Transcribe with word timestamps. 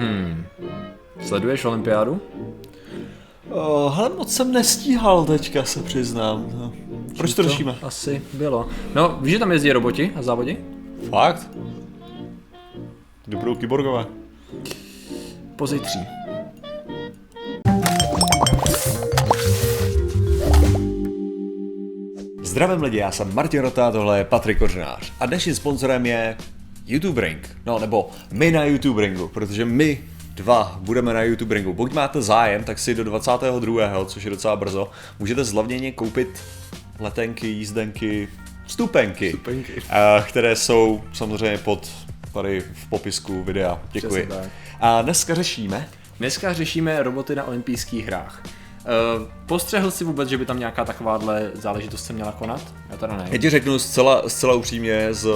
Hmm. 0.00 0.44
Sleduješ 1.22 1.64
olympiádu? 1.64 2.20
Uh, 3.50 3.94
hele, 3.94 4.08
moc 4.08 4.32
jsem 4.32 4.52
nestíhal 4.52 5.24
teďka, 5.24 5.64
se 5.64 5.82
přiznám. 5.82 6.46
No. 6.54 6.72
Proč 7.16 7.34
to 7.34 7.42
řešíme? 7.42 7.76
Asi 7.82 8.22
bylo. 8.32 8.68
No, 8.94 9.18
víš, 9.20 9.32
že 9.32 9.38
tam 9.38 9.52
jezdí 9.52 9.72
roboti 9.72 10.12
a 10.16 10.22
závodi? 10.22 10.56
Fakt? 11.10 11.48
Kdy 13.26 13.36
budou 13.36 13.54
kyborgové? 13.54 14.06
Pozítří. 15.56 15.98
Zdravím 22.42 22.82
lidi, 22.82 22.96
já 22.96 23.10
jsem 23.10 23.34
Martin 23.34 23.60
Rota, 23.60 23.90
tohle 23.90 24.18
je 24.18 24.24
Patrik 24.24 24.58
Kořenář 24.58 25.12
a 25.20 25.26
dnešním 25.26 25.54
sponzorem 25.54 26.06
je 26.06 26.36
YouTube 26.86 27.20
Ring, 27.20 27.56
no 27.66 27.78
nebo 27.78 28.10
my 28.32 28.50
na 28.50 28.64
YouTube 28.64 29.02
Ringu, 29.02 29.28
protože 29.28 29.64
my 29.64 30.00
dva 30.34 30.78
budeme 30.82 31.14
na 31.14 31.22
YouTube 31.22 31.54
Ringu. 31.54 31.74
Pokud 31.74 31.92
máte 31.92 32.22
zájem, 32.22 32.64
tak 32.64 32.78
si 32.78 32.94
do 32.94 33.04
22. 33.04 34.04
což 34.04 34.24
je 34.24 34.30
docela 34.30 34.56
brzo, 34.56 34.90
můžete 35.18 35.44
zlevněně 35.44 35.92
koupit 35.92 36.42
letenky, 36.98 37.46
jízdenky, 37.46 38.28
vstupenky, 38.66 39.28
Vstupenky. 39.28 39.72
eh, 39.90 40.24
které 40.28 40.56
jsou 40.56 41.04
samozřejmě 41.12 41.58
pod 41.58 41.90
tady 42.32 42.60
v 42.60 42.86
popisku 42.88 43.44
videa. 43.44 43.80
Děkuji. 43.92 44.28
A 44.80 45.02
dneska 45.02 45.34
řešíme 45.34 45.88
Dneska 46.18 46.52
řešíme 46.52 47.02
roboty 47.02 47.34
na 47.34 47.44
olympijských 47.44 48.06
hrách. 48.06 48.42
Uh, 48.84 49.26
postřehl 49.46 49.90
si 49.90 50.04
vůbec, 50.04 50.28
že 50.28 50.38
by 50.38 50.46
tam 50.46 50.58
nějaká 50.58 50.84
takováhle 50.84 51.50
záležitost 51.54 52.04
se 52.04 52.12
měla 52.12 52.32
konat? 52.32 52.60
Já 52.90 52.96
teda 52.96 53.16
ne. 53.16 53.28
Já 53.30 53.38
ti 53.38 53.50
řeknu 53.50 53.78
zcela, 53.78 54.22
zcela 54.28 54.54
upřímně, 54.54 55.08
z, 55.14 55.28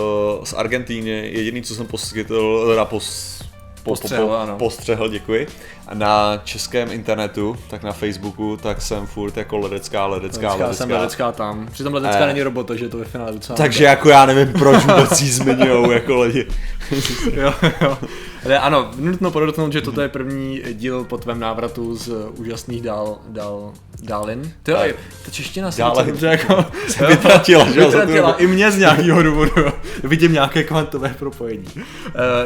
z 0.44 0.52
Argentíny 0.52 1.10
jediný, 1.32 1.62
co 1.62 1.74
jsem 1.74 1.86
poskytl, 1.86 2.66
teda 2.68 2.84
pos, 2.84 3.38
po, 3.82 3.90
Postřehl, 3.90 4.26
po, 4.26 4.36
ano. 4.36 4.56
postřehl, 4.58 5.08
děkuji. 5.08 5.46
Na 5.94 6.40
českém 6.44 6.92
internetu, 6.92 7.56
tak 7.70 7.82
na 7.82 7.92
Facebooku, 7.92 8.56
tak 8.62 8.82
jsem 8.82 9.06
furt 9.06 9.36
jako 9.36 9.58
ledecká, 9.58 10.06
ledecká, 10.06 10.40
Ledecká 10.48 10.64
ledecká. 10.64 10.84
jsem 10.84 10.90
ledecká 10.90 11.32
tam. 11.32 11.68
Přitom 11.72 11.94
ledecká 11.94 12.24
Eh. 12.24 12.26
není 12.26 12.42
robot, 12.42 12.66
takže 12.66 12.84
je 12.84 12.88
to 12.88 12.98
ve 12.98 13.04
finále 13.04 13.32
docela... 13.32 13.56
Takže 13.56 13.84
jako 13.84 14.08
já 14.08 14.26
nevím, 14.26 14.52
proč 14.52 14.84
vůbec 14.84 15.20
jí 15.20 15.30
zmiňujou 15.30 15.90
jako 15.90 16.20
lidi. 16.20 16.46
jo, 17.34 17.54
jo. 17.80 17.98
Ale 18.44 18.58
ano, 18.58 18.90
nutno 18.96 19.30
podotknout, 19.30 19.72
že 19.72 19.80
toto 19.80 20.00
je 20.00 20.08
první 20.08 20.62
díl 20.72 21.04
po 21.04 21.18
tvém 21.18 21.40
návratu 21.40 21.96
z 21.96 22.08
úžasných 22.36 22.82
dál, 22.82 23.18
dál, 23.28 23.72
dálin. 24.02 24.52
To 24.62 24.72
Tak. 24.72 24.90
ta 25.24 25.30
čeština 25.30 25.70
se 25.70 25.82
docela 25.82 26.02
dobře 26.02 26.26
jako... 26.26 26.64
Se 26.88 27.06
vytratila, 27.06 27.72
že 27.72 27.80
Vytratila 27.86 28.32
i 28.36 28.46
mě 28.46 28.70
z 28.70 28.78
nějakého 28.78 29.22
důvodu. 29.22 29.52
Vidím 30.02 30.32
nějaké 30.32 30.64
kvantové 30.64 31.14
propojení. 31.18 31.66
Uh, 31.76 31.82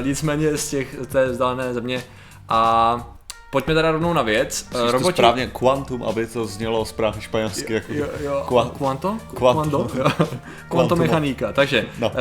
nicméně 0.06 0.56
z 0.56 0.70
těch, 0.70 0.96
té 1.06 1.26
vzdálené 1.26 1.74
země. 1.74 2.04
A 2.48 3.14
pojďme 3.50 3.74
teda 3.74 3.90
rovnou 3.92 4.12
na 4.12 4.22
věc. 4.22 4.66
Uh, 4.74 4.90
Roboti... 4.90 5.12
správně 5.14 5.46
quantum, 5.46 6.02
aby 6.02 6.26
to 6.26 6.46
znělo 6.46 6.84
správně 6.84 7.20
španělsky. 7.22 7.72
Jako... 7.72 7.92
Jo, 7.92 8.06
jo. 8.20 8.44
Qua- 8.48 8.70
Quanto? 8.70 9.18
Quantum. 9.34 9.70
Quanto? 9.88 9.98
Jo. 9.98 10.28
Kvantomechanika. 10.68 11.52
Takže, 11.52 11.86
No. 11.98 12.12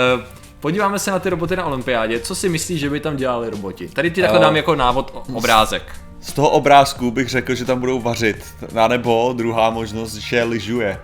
Podíváme 0.60 1.00
se 1.00 1.12
na 1.12 1.20
ty 1.20 1.30
roboty 1.30 1.56
na 1.56 1.66
olympiádě. 1.66 2.20
Co 2.20 2.36
si 2.36 2.50
myslíš, 2.50 2.80
že 2.80 2.90
by 2.90 3.00
tam 3.00 3.18
dělali 3.18 3.50
roboti? 3.50 3.88
Tady 3.88 4.12
ti 4.12 4.22
takhle 4.22 4.40
Eh, 4.40 4.42
dám 4.44 4.56
jako 4.56 4.76
návod 4.76 5.24
obrázek. 5.34 5.84
Z 6.22 6.34
toho 6.34 6.50
obrázku 6.50 7.12
bych 7.12 7.30
řekl, 7.30 7.56
že 7.56 7.66
tam 7.66 7.80
budou 7.80 8.02
vařit. 8.02 8.46
A 8.76 8.88
nebo 8.88 9.34
druhá 9.38 9.70
možnost, 9.70 10.14
že 10.16 10.44
lyžuje. 10.44 11.00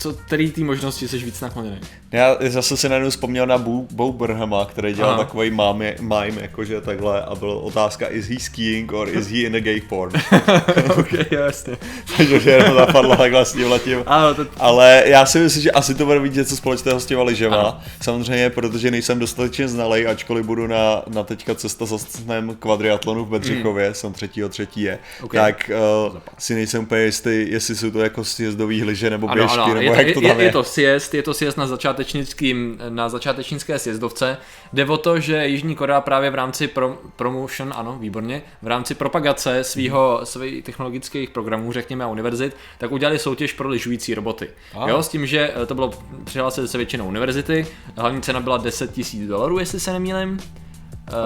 Co, 0.00 0.12
který 0.12 0.50
ty 0.50 0.64
možnosti 0.64 1.08
jsi 1.08 1.18
víc 1.18 1.40
nakloněný? 1.40 1.80
Já 2.12 2.36
zase 2.48 2.76
si 2.76 2.88
najednou 2.88 3.10
vzpomněl 3.10 3.46
na 3.46 3.58
Bo, 3.58 3.82
Bo 3.90 4.12
Burnhama, 4.12 4.64
který 4.64 4.92
dělal 4.92 5.12
Aha. 5.12 5.24
takový 5.24 5.50
mime, 5.50 5.94
mime, 6.00 6.42
jakože 6.42 6.80
takhle 6.80 7.22
a 7.22 7.34
byla 7.34 7.54
otázka 7.54 8.08
is 8.08 8.28
he 8.28 8.40
skiing 8.40 8.92
or 8.92 9.08
is 9.08 9.26
he 9.26 9.38
in 9.38 9.56
a 9.56 9.60
gay 9.60 9.80
porn? 9.80 10.12
ok, 10.98 11.12
jasně. 11.30 11.76
Takže 12.16 12.40
že 12.40 12.50
jenom 12.50 12.74
zapadla 12.74 13.16
takhle 13.16 13.44
s 13.44 13.52
tím 13.52 13.70
letím. 13.70 14.02
Ano, 14.06 14.34
to, 14.34 14.46
Ale 14.58 15.02
já 15.06 15.26
si 15.26 15.38
myslím, 15.38 15.62
že 15.62 15.70
asi 15.70 15.94
to 15.94 16.06
bude 16.06 16.20
mít 16.20 16.34
něco 16.34 16.56
společného 16.56 17.00
s 17.00 17.06
těma 17.06 17.22
lyžema. 17.22 17.56
Ano. 17.56 17.80
Samozřejmě, 18.02 18.50
protože 18.50 18.90
nejsem 18.90 19.18
dostatečně 19.18 19.68
znalej, 19.68 20.08
ačkoliv 20.08 20.46
budu 20.46 20.66
na, 20.66 21.02
na 21.08 21.22
teďka 21.22 21.54
cesta 21.54 21.86
za 21.86 21.98
snem 21.98 22.56
kvadriatlonu 22.58 23.24
v 23.24 23.28
Bedřichově, 23.28 23.88
mm. 23.88 23.94
jsem 23.94 24.12
třetího 24.12 24.48
třetí 24.48 24.82
je, 24.82 24.98
Ok. 25.22 25.32
tak 25.32 25.70
uh, 26.10 26.16
si 26.38 26.54
nejsem 26.54 26.82
úplně 26.82 27.02
jistý, 27.02 27.46
jestli 27.50 27.76
jsou 27.76 27.90
to 27.90 28.00
jako 28.00 28.24
sjezdový 28.24 28.84
lyže 28.84 29.10
nebo 29.10 29.28
ano, 29.28 29.34
běžky, 29.34 29.58
ano, 29.58 29.74
nebo 29.74 29.89
je, 29.94 30.14
to, 30.14 30.20
to 30.20 30.26
je, 30.26 30.34
je, 30.34 30.44
je. 30.44 30.52
to 30.52 30.64
sjezd, 30.64 31.14
je 31.14 31.22
to 31.22 31.34
sjezd 31.34 31.58
na 31.58 31.66
začátečnickým, 31.66 32.78
na 32.88 33.08
začátečnické 33.08 33.78
sjezdovce. 33.78 34.36
Jde 34.72 34.84
o 34.84 34.96
to, 34.96 35.20
že 35.20 35.46
Jižní 35.46 35.74
Korea 35.74 36.00
právě 36.00 36.30
v 36.30 36.34
rámci 36.34 36.68
pro, 36.68 36.98
promotion, 37.16 37.72
ano, 37.76 37.96
výborně, 38.00 38.42
v 38.62 38.66
rámci 38.66 38.94
propagace 38.94 39.64
svýho, 39.64 40.20
svých 40.24 40.64
technologických 40.64 41.30
programů, 41.30 41.72
řekněme, 41.72 42.04
a 42.04 42.08
univerzit, 42.08 42.56
tak 42.78 42.92
udělali 42.92 43.18
soutěž 43.18 43.52
pro 43.52 43.68
lyžující 43.68 44.14
roboty. 44.14 44.48
A. 44.78 44.88
Jo, 44.88 45.02
s 45.02 45.08
tím, 45.08 45.26
že 45.26 45.50
eh, 45.62 45.66
to 45.66 45.74
bylo, 45.74 45.90
přihlásili 46.24 46.68
se 46.68 46.78
většinou 46.78 47.06
univerzity, 47.06 47.66
hlavní 47.96 48.22
cena 48.22 48.40
byla 48.40 48.56
10 48.56 48.96
000 48.96 49.28
dolarů, 49.28 49.58
jestli 49.58 49.80
se 49.80 49.92
nemýlim. 49.92 50.38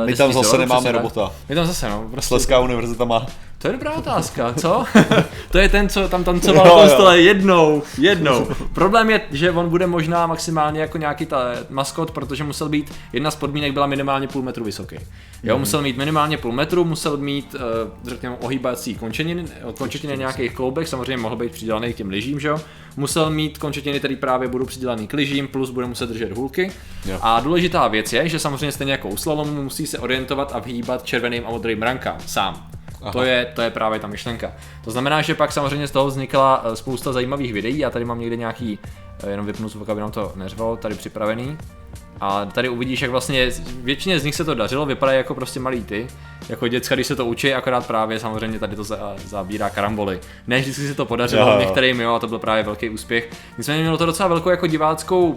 Eh, 0.03 0.07
My 0.07 0.13
10 0.13 0.19
tam 0.19 0.31
000 0.31 0.43
zase 0.43 0.57
dolarů, 0.57 0.69
nemáme 0.69 0.93
robota. 0.93 1.33
My 1.49 1.55
tam 1.55 1.67
zase, 1.67 1.89
no. 1.89 2.09
Prostě 2.11 2.29
Sleská 2.29 2.61
univerzita 2.61 3.05
má. 3.05 3.27
To 3.65 3.69
je 3.69 3.73
dobrá 3.73 3.93
otázka, 3.93 4.55
co? 4.55 4.85
to 5.51 5.59
je 5.59 5.69
ten, 5.69 5.89
co 5.89 6.09
tam 6.09 6.25
tancoval 6.25 6.67
Jo, 6.67 6.73
na 6.75 6.81
tom 6.81 6.89
jo. 6.89 6.95
stole 6.95 7.21
jednou, 7.21 7.83
jednou. 7.99 8.49
Problém 8.73 9.11
je, 9.11 9.21
že 9.31 9.51
on 9.51 9.69
bude 9.69 9.87
možná 9.87 10.27
maximálně 10.27 10.81
jako 10.81 10.99
nějaký 10.99 11.27
ta 11.27 11.39
maskot, 11.71 12.11
protože 12.11 12.45
musel 12.45 12.69
být, 12.69 12.93
jedna 13.13 13.31
z 13.31 13.37
podmínek 13.37 13.73
byla 13.73 13.87
minimálně 13.87 14.29
půl 14.29 14.43
metru 14.43 14.65
vysoký. 14.65 14.97
Jo, 15.43 15.59
musel 15.59 15.83
mít 15.83 15.97
minimálně 15.97 16.39
půl 16.39 16.53
metru, 16.53 16.85
musel 16.85 17.17
mít, 17.17 17.57
eh, 17.59 17.91
řekněme, 18.11 18.37
ohýbací 18.41 18.95
končetiny, 18.95 19.45
končetiny 19.79 20.13
na 20.13 20.19
nějakých 20.19 20.53
kloubech, 20.55 20.89
samozřejmě 20.89 21.17
mohl 21.17 21.37
být 21.37 21.53
přidělaný 21.53 21.93
k 21.93 21.97
těm 21.97 22.11
lyžím, 22.11 22.41
že 22.41 22.49
jo. 22.49 22.61
Musel 22.97 23.31
mít 23.31 23.59
končetiny, 23.59 23.99
které 23.99 24.17
právě 24.17 24.49
budou 24.49 24.65
přidělané 24.65 25.07
k 25.07 25.13
lyžím, 25.13 25.49
plus 25.49 25.71
bude 25.71 25.87
muset 25.87 26.09
držet 26.09 26.33
hůlky. 26.33 26.73
Jo. 27.07 27.19
A 27.23 27.41
důležitá 27.41 27.89
věc 27.89 28.13
je, 28.13 28.29
že 28.29 28.39
samozřejmě 28.39 28.73
stejně 28.73 28.93
jako 28.93 29.09
u 29.09 29.17
slalomu 29.17 29.63
musí 29.63 29.87
se 29.87 29.99
orientovat 29.99 30.53
a 30.55 30.59
vhýbat 30.59 31.05
červeným 31.05 31.43
a 31.47 31.51
modrým 31.51 31.81
brankám 31.81 32.17
sám. 32.27 32.74
Aha. 33.05 33.13
To 33.13 33.23
je, 33.23 33.53
to 33.55 33.63
je 33.63 33.71
právě 33.71 33.99
ta 33.99 34.07
myšlenka. 34.07 34.53
To 34.85 34.91
znamená, 34.91 35.23
že 35.23 35.35
pak 35.35 35.53
samozřejmě 35.53 35.89
z 35.89 35.91
toho 35.91 36.07
vznikla 36.07 36.65
eh, 36.65 36.77
spousta 36.77 37.13
zajímavých 37.13 37.53
videí. 37.53 37.79
Já 37.79 37.91
tady 37.91 38.05
mám 38.05 38.21
někde 38.21 38.37
nějaký, 38.37 38.79
eh, 39.25 39.31
jenom 39.31 39.47
vypnu 39.47 39.69
zvuk, 39.69 39.89
aby 39.89 40.01
nám 40.01 40.11
to 40.11 40.33
neřvalo, 40.37 40.77
tady 40.77 40.95
připravený. 40.95 41.59
A 42.21 42.45
tady 42.45 42.69
uvidíš, 42.69 43.03
jak 43.03 43.11
vlastně 43.11 43.51
většině 43.83 44.21
z 44.21 44.25
nich 44.25 44.35
se 44.35 44.45
to 44.45 44.55
dařilo, 44.55 44.87
vypadají 44.87 45.19
jako 45.19 45.35
prostě 45.35 45.61
malý 45.61 45.85
ty, 45.85 46.07
jako 46.49 46.69
děcka, 46.69 46.95
když 46.95 47.07
se 47.07 47.17
to 47.17 47.27
učí, 47.27 47.55
akorát 47.55 47.87
právě 47.87 48.19
samozřejmě 48.19 48.59
tady 48.59 48.77
to 48.77 48.85
za, 48.85 49.15
zabírá 49.27 49.71
karamboly. 49.71 50.21
Ne 50.47 50.61
vždycky 50.61 50.89
se 50.89 50.95
to 50.95 51.05
podařilo, 51.05 51.51
Jo, 51.51 51.59
některým 51.61 52.01
jo, 52.01 52.15
a 52.15 52.19
to 52.19 52.29
byl 52.29 52.39
právě 52.39 52.63
velký 52.63 52.91
úspěch. 52.91 53.31
Nicméně 53.59 53.83
mělo 53.83 53.99
to 53.99 54.07
docela 54.07 54.29
velkou 54.29 54.51
jako 54.51 54.67
diváckou 54.67 55.37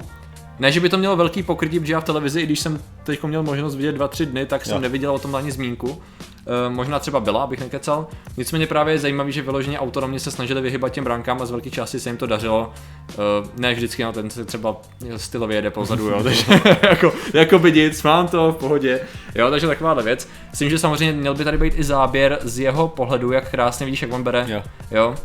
ne, 0.60 0.72
že 0.72 0.80
by 0.80 0.90
to 0.90 0.98
mělo 0.98 1.16
velký 1.16 1.44
pokrytí, 1.44 1.80
protože 1.80 1.94
já 1.94 2.00
v 2.00 2.04
televizi, 2.04 2.42
i 2.42 2.46
když 2.46 2.60
jsem 2.60 2.80
teď 3.04 3.24
měl 3.24 3.44
možnost 3.44 3.76
vidět 3.76 3.92
dva, 3.92 4.08
tři 4.08 4.26
dny, 4.26 4.46
tak 4.46 4.66
jsem 4.66 4.76
Jo. 4.76 4.82
neviděl 4.82 5.16
o 5.16 5.20
tom 5.20 5.36
ani 5.36 5.52
zmínku. 5.52 6.02
E, 6.48 6.70
možná 6.70 7.00
třeba 7.00 7.20
byla, 7.20 7.44
abych 7.44 7.60
nekecal. 7.60 8.08
Nicméně 8.38 8.68
právě 8.68 8.94
je 8.94 9.00
zajímavý, 9.00 9.32
že 9.32 9.42
vyloženě 9.42 9.80
autonomně 9.80 10.20
se 10.20 10.32
snažili 10.32 10.62
vyhybat 10.62 10.92
těm 10.92 11.04
bránkám 11.04 11.42
a 11.42 11.46
z 11.46 11.52
velké 11.52 11.70
části 11.70 12.00
se 12.00 12.10
jim 12.10 12.18
to 12.18 12.28
dařilo. 12.28 12.74
E, 13.10 13.16
ne 13.58 13.74
vždycky, 13.74 14.04
no 14.04 14.14
ten 14.14 14.30
se 14.30 14.46
třeba 14.46 14.78
stylově 15.18 15.58
jede 15.58 15.70
pozadu, 15.70 16.10
jo, 16.10 16.24
takže 16.24 16.46
jako, 16.90 17.14
jako 17.34 17.60
by 17.60 17.72
nic, 17.72 18.04
mám 18.04 18.28
to 18.28 18.52
v 18.52 18.56
pohodě. 18.56 19.00
Jo, 19.36 19.50
takže 19.50 19.68
takováhle 19.68 20.04
věc. 20.04 20.30
Myslím, 20.52 20.70
že 20.70 20.80
samozřejmě 20.80 21.14
měl 21.14 21.36
by 21.36 21.44
tady 21.44 21.58
být 21.58 21.74
i 21.78 21.84
záběr 21.84 22.40
z 22.42 22.60
jeho 22.60 22.88
pohledu, 22.88 23.32
jak 23.32 23.52
krásně 23.52 23.86
vidíš, 23.86 24.02
jak 24.02 24.14
on 24.14 24.24
bere. 24.24 24.46
Jo. 24.48 24.64
jo 24.92 25.16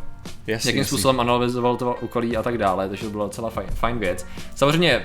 Jasný, 0.47 0.69
jakým 0.69 0.79
jasný. 0.79 0.89
způsobem 0.89 1.21
analyzoval 1.21 1.77
to 1.77 1.95
okolí 1.95 2.37
a 2.37 2.43
tak 2.43 2.59
dále, 2.59 2.89
takže 2.89 3.05
to 3.05 3.11
byla 3.11 3.25
docela 3.25 3.51
fajn, 3.51 3.69
fajn 3.75 3.99
věc. 3.99 4.27
Samozřejmě 4.55 5.03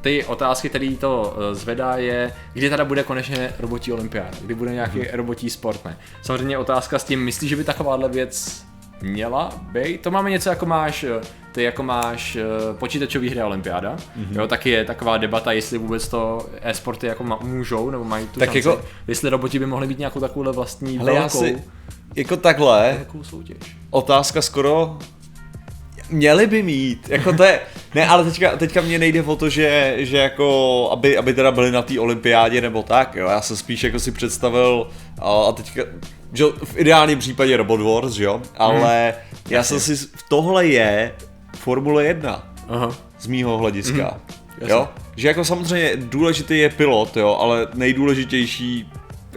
ty 0.00 0.24
otázky, 0.24 0.68
které 0.68 0.94
to 1.00 1.36
eh, 1.50 1.54
zvedá, 1.54 1.96
je, 1.96 2.32
kdy 2.52 2.70
teda 2.70 2.84
bude 2.84 3.02
konečně 3.02 3.52
robotí 3.58 3.92
olympiáda, 3.92 4.30
kdy 4.40 4.54
bude 4.54 4.70
nějaký 4.74 4.98
Mhm. 4.98 5.06
mm-hmm. 5.06 5.16
robotí 5.16 5.50
sport, 5.50 5.84
ne? 5.84 5.98
Samozřejmě 6.22 6.58
otázka 6.58 6.98
s 6.98 7.04
tím, 7.04 7.24
myslíš, 7.24 7.50
že 7.50 7.56
by 7.56 7.64
takováhle 7.64 8.08
věc 8.08 8.64
měla 9.02 9.50
být? 9.72 10.00
To 10.00 10.10
máme 10.10 10.30
něco 10.30 10.48
jako 10.48 10.66
máš, 10.66 11.04
eh, 11.04 11.20
ty 11.52 11.62
jako 11.62 11.82
máš 11.82 12.36
eh, 12.36 12.42
počítačový 12.78 13.30
hry 13.30 13.42
olympiáda, 13.42 13.90
Mhm. 13.90 14.24
mm-hmm. 14.26 14.40
jo, 14.40 14.46
taky 14.46 14.70
je 14.70 14.84
taková 14.84 15.16
debata, 15.16 15.52
jestli 15.52 15.78
vůbec 15.78 16.08
to 16.08 16.46
e-sporty 16.62 17.06
jako 17.06 17.24
můžou, 17.42 17.90
nebo 17.90 18.04
mají 18.04 18.26
tu 18.26 18.40
Tak 18.40 18.52
šanci, 18.52 18.68
jako- 18.68 18.82
jestli 19.08 19.30
roboti 19.30 19.58
by 19.58 19.66
mohli 19.66 19.86
být 19.86 19.98
nějakou 19.98 20.20
takovou 20.20 20.52
vlastní 20.52 20.98
Hele, 20.98 21.12
já 21.14 21.20
velkou, 21.20 21.38
si, 21.40 21.62
jako 22.16 22.36
takhle, 22.36 22.94
velkou 22.96 23.24
soutěž. 23.24 23.56
otázka 23.90 24.42
skoro 24.42 24.98
Měli 26.10 26.46
by 26.46 26.62
mít, 26.62 27.08
jako 27.08 27.32
to 27.32 27.44
je, 27.44 27.60
ne, 27.94 28.06
ale 28.06 28.24
teďka, 28.24 28.56
teďka 28.56 28.80
mě 28.80 28.98
nejde 28.98 29.22
o 29.22 29.36
to, 29.36 29.48
že, 29.48 29.94
že 29.98 30.18
jako, 30.18 30.88
aby, 30.92 31.18
aby 31.18 31.34
teda 31.34 31.52
byli 31.52 31.70
na 31.72 31.82
té 31.82 32.00
olympiádě 32.00 32.60
nebo 32.60 32.82
tak, 32.82 33.14
jo, 33.14 33.28
já 33.28 33.40
jsem 33.40 33.56
spíš 33.56 33.84
jako 33.84 33.98
si 33.98 34.12
představil, 34.12 34.88
a, 35.18 35.52
teďka, 35.52 35.82
že 36.32 36.44
v 36.64 36.78
ideálním 36.78 37.18
případě 37.18 37.56
Robot 37.56 37.80
Wars, 37.80 38.18
jo, 38.18 38.42
ale 38.56 39.14
já 39.48 39.62
jsem 39.62 39.80
si, 39.80 40.08
tohle 40.28 40.66
je 40.66 41.14
Formule 41.56 42.04
1 42.04 42.54
Aha. 42.68 42.96
z 43.18 43.26
mýho 43.26 43.58
hlediska, 43.58 44.20
jasně. 44.58 44.72
jo, 44.72 44.88
že 45.16 45.28
jako 45.28 45.44
samozřejmě 45.44 45.92
důležitý 45.96 46.58
je 46.58 46.70
pilot, 46.70 47.16
jo, 47.16 47.36
ale 47.40 47.66
nejdůležitější 47.74 48.90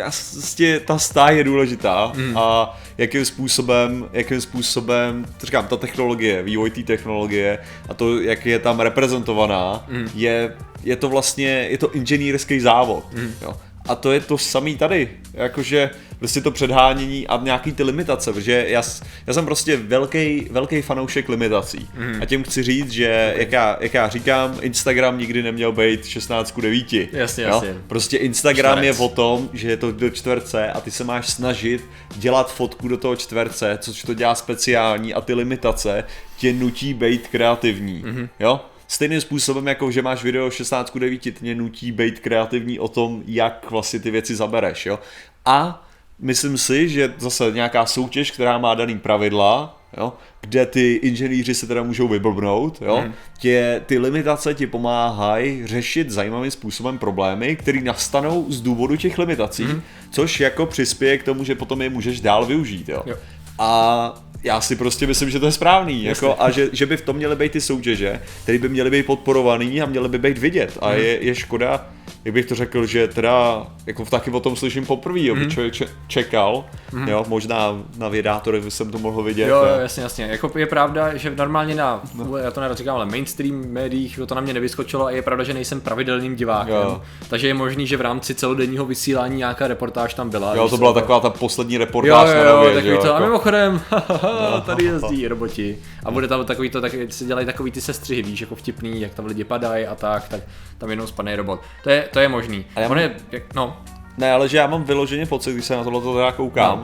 vlastně 0.03 0.79
ta 0.79 0.99
stáj 0.99 1.37
je 1.37 1.43
důležitá 1.43 2.11
mm. 2.15 2.37
a 2.37 2.79
jakým 2.97 3.25
způsobem, 3.25 4.09
jakým 4.13 4.41
způsobem, 4.41 5.25
to 5.37 5.45
říkám, 5.45 5.67
ta 5.67 5.77
technologie, 5.77 6.43
vývoj 6.43 6.69
té 6.69 6.83
technologie 6.83 7.59
a 7.89 7.93
to, 7.93 8.21
jak 8.21 8.45
je 8.45 8.59
tam 8.59 8.79
reprezentovaná, 8.79 9.85
mm. 9.87 10.09
je, 10.15 10.55
je 10.83 10.95
to 10.95 11.09
vlastně, 11.09 11.47
je 11.47 11.77
to 11.77 11.91
inženýrský 11.91 12.59
závod, 12.59 13.13
mm. 13.13 13.33
jo. 13.41 13.55
A 13.89 13.95
to 13.95 14.11
je 14.11 14.19
to 14.19 14.37
samý 14.37 14.77
tady, 14.77 15.09
jakože 15.33 15.89
prostě 16.19 16.41
to 16.41 16.51
předhánění 16.51 17.27
a 17.27 17.39
nějaký 17.43 17.71
ty 17.71 17.83
limitace, 17.83 18.33
protože 18.33 18.65
já, 18.67 18.83
já 19.27 19.33
jsem 19.33 19.45
prostě 19.45 19.77
velký, 19.77 20.47
velký 20.51 20.81
fanoušek 20.81 21.29
limitací. 21.29 21.89
Mm. 21.97 22.21
A 22.21 22.25
tím 22.25 22.43
chci 22.43 22.63
říct, 22.63 22.91
že 22.91 23.33
jak 23.37 23.51
já, 23.51 23.77
jak 23.79 23.93
já 23.93 24.09
říkám, 24.09 24.57
Instagram 24.61 25.17
nikdy 25.17 25.43
neměl 25.43 25.71
být 25.71 26.05
16 26.05 26.51
ku 26.51 26.61
9. 26.61 26.93
Jasně, 26.93 27.43
jo? 27.43 27.49
jasně. 27.49 27.75
Prostě 27.87 28.17
Instagram 28.17 28.73
Čtverec. 28.73 28.97
je 28.97 29.05
o 29.05 29.09
tom, 29.09 29.49
že 29.53 29.69
je 29.69 29.77
to 29.77 29.91
do 29.91 30.09
čtverce 30.09 30.71
a 30.71 30.81
ty 30.81 30.91
se 30.91 31.03
máš 31.03 31.27
snažit 31.27 31.85
dělat 32.15 32.53
fotku 32.53 32.87
do 32.87 32.97
toho 32.97 33.15
čtverce, 33.15 33.77
což 33.81 34.03
to 34.03 34.13
dělá 34.13 34.35
speciální 34.35 35.13
a 35.13 35.21
ty 35.21 35.33
limitace 35.33 36.03
tě 36.37 36.53
nutí 36.53 36.93
být 36.93 37.27
kreativní. 37.27 38.03
Mm. 38.05 38.29
Jo? 38.39 38.61
Stejným 38.89 39.21
způsobem, 39.21 39.67
jako 39.67 39.91
že 39.91 40.01
máš 40.01 40.23
video 40.23 40.51
16 40.51 40.97
9, 40.97 41.17
tě 41.17 41.55
nutí 41.55 41.91
být 41.91 42.19
kreativní 42.19 42.79
o 42.79 42.87
tom, 42.87 43.23
jak 43.25 43.71
vlastně 43.71 43.99
ty 43.99 44.11
věci 44.11 44.35
zabereš, 44.35 44.85
jo. 44.85 44.99
A 45.45 45.87
myslím 46.19 46.57
si, 46.57 46.89
že 46.89 47.13
zase 47.17 47.51
nějaká 47.51 47.85
soutěž, 47.85 48.31
která 48.31 48.57
má 48.57 48.75
daný 48.75 48.99
pravidla, 48.99 49.81
jo, 49.97 50.13
kde 50.41 50.65
ty 50.65 50.93
inženýři 50.93 51.53
se 51.53 51.67
teda 51.67 51.83
můžou 51.83 52.07
vyblbnout, 52.07 52.81
jo, 52.81 53.01
mm. 53.05 53.13
tě, 53.39 53.81
ty 53.85 53.97
limitace 53.97 54.53
ti 54.53 54.67
pomáhají 54.67 55.67
řešit 55.67 56.09
zajímavým 56.09 56.51
způsobem 56.51 56.97
problémy, 56.97 57.55
které 57.55 57.81
nastanou 57.81 58.45
z 58.49 58.61
důvodu 58.61 58.95
těch 58.95 59.17
limitací, 59.17 59.63
mm. 59.63 59.81
což 60.11 60.39
jako 60.39 60.65
přispěje 60.65 61.17
k 61.17 61.23
tomu, 61.23 61.43
že 61.43 61.55
potom 61.55 61.81
je 61.81 61.89
můžeš 61.89 62.21
dál 62.21 62.45
využít, 62.45 62.89
jo. 62.89 63.03
jo. 63.05 63.15
A 63.59 64.13
já 64.43 64.61
si 64.61 64.75
prostě 64.75 65.07
myslím, 65.07 65.29
že 65.29 65.39
to 65.39 65.45
je 65.45 65.51
správný, 65.51 66.03
jako, 66.03 66.35
a 66.39 66.51
že, 66.51 66.69
že 66.71 66.85
by 66.85 66.97
v 66.97 67.01
tom 67.01 67.15
měly 67.15 67.35
být 67.35 67.51
ty 67.51 67.61
soutěže, 67.61 68.21
které 68.43 68.57
by 68.57 68.69
měly 68.69 68.89
být 68.89 69.05
podporovaný 69.05 69.81
a 69.81 69.85
měly 69.85 70.09
by 70.09 70.17
být 70.17 70.37
vidět. 70.37 70.77
A 70.81 70.89
mm. 70.89 70.97
je, 70.97 71.25
je 71.25 71.35
škoda, 71.35 71.87
jak 72.25 72.33
bych 72.33 72.45
to 72.45 72.55
řekl, 72.55 72.85
že 72.85 73.07
teda, 73.07 73.67
jako 73.85 74.05
taky 74.05 74.31
o 74.31 74.39
tom 74.39 74.55
slyším 74.55 74.85
poprvé, 74.85 75.19
jo, 75.21 75.35
mm. 75.35 75.49
člověk 75.49 75.73
čekal, 76.07 76.65
mm. 76.91 77.07
jo, 77.07 77.25
možná 77.27 77.83
na 77.97 78.09
vědátory 78.09 78.71
jsem 78.71 78.91
to 78.91 78.99
mohl 78.99 79.23
vidět. 79.23 79.47
Jo, 79.47 79.55
jo 79.55 79.79
jasně, 79.79 80.03
jasně, 80.03 80.25
jako 80.25 80.51
je 80.59 80.65
pravda, 80.65 81.17
že 81.17 81.33
normálně 81.35 81.75
na, 81.75 82.01
no. 82.15 82.37
já 82.37 82.51
to 82.51 82.61
nerad 82.61 82.77
říkám, 82.77 82.95
ale 82.95 83.05
mainstream 83.05 83.55
médiích 83.67 84.19
to 84.27 84.35
na 84.35 84.41
mě 84.41 84.53
nevyskočilo 84.53 85.05
a 85.05 85.11
je 85.11 85.21
pravda, 85.21 85.43
že 85.43 85.53
nejsem 85.53 85.81
pravidelným 85.81 86.35
divákem, 86.35 86.75
jo. 86.75 87.01
takže 87.29 87.47
je 87.47 87.53
možný, 87.53 87.87
že 87.87 87.97
v 87.97 88.01
rámci 88.01 88.35
celodenního 88.35 88.85
vysílání 88.85 89.37
nějaká 89.37 89.67
reportáž 89.67 90.13
tam 90.13 90.29
byla. 90.29 90.55
Jo, 90.55 90.69
to 90.69 90.77
byla 90.77 90.93
to... 90.93 90.99
taková 90.99 91.19
ta 91.19 91.29
poslední 91.29 91.77
reportáž 91.77 92.29
jo, 92.29 92.35
jo, 92.35 92.45
na 92.45 92.51
nově, 92.51 92.73
takový 92.73 92.97
to, 92.97 93.07
jako... 93.07 93.13
a 93.13 93.19
mimochodem, 93.19 93.81
no. 94.23 94.61
tady 94.61 94.83
jezdí 94.83 95.27
roboti 95.27 95.77
a 96.05 96.11
bude 96.11 96.27
tam 96.27 96.45
takový 96.45 96.69
to, 96.69 96.81
tak 96.81 96.91
se 97.09 97.25
dělají 97.25 97.45
takový 97.45 97.71
ty 97.71 97.81
sestřihy, 97.81 98.21
víš, 98.21 98.41
jako 98.41 98.55
vtipný, 98.55 99.01
jak 99.01 99.13
tam 99.13 99.25
lidi 99.25 99.43
padají 99.43 99.87
a 99.87 99.95
tak, 99.95 100.27
tak 100.27 100.41
tam 100.77 100.89
jenom 100.89 101.07
spadne 101.07 101.35
robot. 101.35 101.59
To 101.83 101.89
je, 101.89 101.98
to 102.11 102.19
je 102.19 102.27
možný. 102.27 102.65
A 102.75 102.79
já 102.79 102.89
mám... 102.89 102.97
je, 102.97 103.15
no. 103.55 103.77
Ne, 104.17 104.31
ale 104.31 104.49
že 104.49 104.57
já 104.57 104.67
mám 104.67 104.83
vyloženě 104.83 105.25
pocit, 105.25 105.53
když 105.53 105.65
se 105.65 105.75
na 105.75 105.83
tohle 105.83 106.13
teda 106.13 106.31
koukám, 106.31 106.79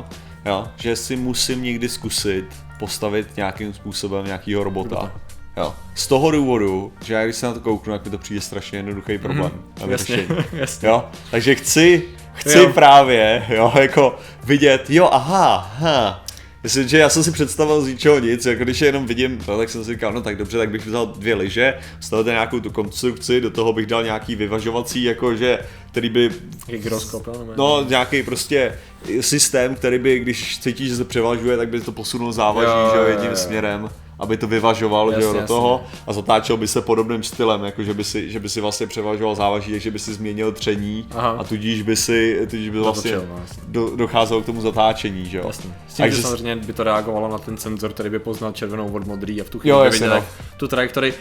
no. 0.45 0.51
jo, 0.51 0.67
že 0.75 0.95
si 0.95 1.15
musím 1.15 1.63
někdy 1.63 1.89
zkusit 1.89 2.45
postavit 2.79 3.37
nějakým 3.37 3.73
způsobem 3.73 4.25
nějakýho 4.25 4.63
robota. 4.63 4.95
robota. 4.95 5.11
Jo. 5.57 5.73
Z 5.95 6.07
toho 6.07 6.31
důvodu, 6.31 6.93
že 7.01 7.13
já 7.13 7.23
když 7.23 7.35
se 7.35 7.45
na 7.45 7.53
to 7.53 7.59
kouknu, 7.59 7.93
tak 7.93 8.05
mi 8.05 8.11
to 8.11 8.17
přijde 8.17 8.41
strašně 8.41 8.79
jednoduchý 8.79 9.17
problém. 9.17 9.51
Mm, 9.83 9.91
jasně, 9.91 10.25
jasně. 10.53 10.87
Jo? 10.87 11.05
Takže 11.31 11.55
chci, 11.55 12.03
chci 12.33 12.57
jo. 12.57 12.69
právě, 12.73 13.45
jo, 13.49 13.71
jako 13.79 14.19
vidět, 14.43 14.89
jo, 14.89 15.09
aha, 15.11 15.71
ha, 15.79 16.24
Myslím, 16.65 16.87
že 16.87 16.97
já 16.97 17.09
jsem 17.09 17.23
si 17.23 17.31
představil 17.31 17.81
z 17.81 17.87
ničeho 17.87 18.19
nic, 18.19 18.45
jako 18.45 18.63
když 18.63 18.81
je 18.81 18.87
jenom 18.87 19.05
vidím, 19.05 19.39
no, 19.47 19.57
tak 19.57 19.69
jsem 19.69 19.83
si 19.83 19.93
říkal, 19.93 20.13
no 20.13 20.21
tak 20.21 20.37
dobře, 20.37 20.57
tak 20.57 20.69
bych 20.69 20.85
vzal 20.85 21.05
dvě 21.05 21.35
lyže, 21.35 21.73
stavil 21.99 22.25
nějakou 22.25 22.59
tu 22.59 22.71
konstrukci, 22.71 23.41
do 23.41 23.49
toho 23.49 23.73
bych 23.73 23.85
dal 23.85 24.03
nějaký 24.03 24.35
vyvažovací, 24.35 25.03
jakože, 25.03 25.59
který 25.91 26.09
by... 26.09 26.29
Gyroskop, 26.67 27.27
no, 27.57 27.85
nějaký 27.89 28.23
prostě 28.23 28.73
systém, 29.21 29.75
který 29.75 29.99
by, 29.99 30.19
když 30.19 30.59
cítíš, 30.59 30.89
že 30.89 30.95
se 30.95 31.03
převažuje, 31.03 31.57
tak 31.57 31.69
by 31.69 31.81
to 31.81 31.91
posunul 31.91 32.31
závaží, 32.31 32.69
jo, 32.69 32.89
že 32.93 32.97
jo, 32.97 33.05
jedním 33.05 33.25
jo, 33.25 33.31
jo. 33.31 33.37
směrem 33.37 33.89
aby 34.19 34.37
to 34.37 34.47
vyvažoval 34.47 35.09
jasně, 35.09 35.21
že 35.21 35.27
jo, 35.27 35.33
do 35.33 35.47
toho 35.47 35.83
a 36.07 36.13
zatáčel 36.13 36.57
by 36.57 36.67
se 36.67 36.81
podobným 36.81 37.23
stylem, 37.23 37.63
jako 37.63 37.83
že 37.83 37.93
by 37.93 38.03
si, 38.03 38.31
že 38.31 38.39
by 38.39 38.49
si 38.49 38.61
vlastně 38.61 38.87
převažoval 38.87 39.35
závaží, 39.35 39.79
že 39.79 39.91
by 39.91 39.99
si 39.99 40.13
změnil 40.13 40.51
tření 40.51 41.07
Aha. 41.11 41.35
a 41.39 41.43
tudíž 41.43 41.81
by 41.81 41.95
si, 41.95 42.47
tudíž 42.49 42.69
by 42.69 42.79
vlastně 42.79 43.15
no, 43.15 43.39
do, 43.67 43.95
docházelo 43.95 44.41
k 44.41 44.45
tomu 44.45 44.61
zatáčení, 44.61 45.25
že 45.29 45.37
jo. 45.37 45.43
Jasně. 45.47 45.69
S 45.87 45.93
tím, 45.93 46.03
Takže 46.03 46.17
že 46.17 46.23
samozřejmě 46.23 46.55
by 46.55 46.73
to 46.73 46.83
reagovalo 46.83 47.27
na 47.27 47.37
ten 47.37 47.57
senzor, 47.57 47.93
který 47.93 48.09
by 48.09 48.19
poznal 48.19 48.51
červenou 48.51 48.87
od 48.87 49.07
modrý 49.07 49.41
a 49.41 49.43
v 49.43 49.49
tu 49.49 49.59
chvíli 49.59 49.77
jo, 49.77 49.83
by 49.83 49.89
viděl 49.89 50.09
no. 50.15 50.25
tu 50.57 50.67
trajektorii. 50.67 51.13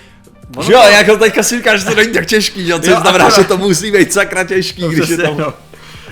Ono 0.57 0.71
jo, 0.71 0.81
to... 0.83 0.89
jako 0.89 1.17
teďka 1.17 1.43
si 1.43 1.57
říkáš, 1.57 1.81
že 1.81 1.87
to 1.87 1.95
není 1.95 2.13
tak 2.13 2.27
těžký, 2.27 2.67
že 2.67 2.73
jo, 2.73 2.79
což 2.79 2.95
znamená, 2.95 3.31
že 3.31 3.45
to 3.45 3.57
musí 3.57 3.93
být 3.93 4.13
sakra 4.13 4.45
těžký, 4.45 4.83
no, 4.83 4.89
když 4.89 5.09
je 5.09 5.17
tam... 5.17 5.37
No. 5.39 5.53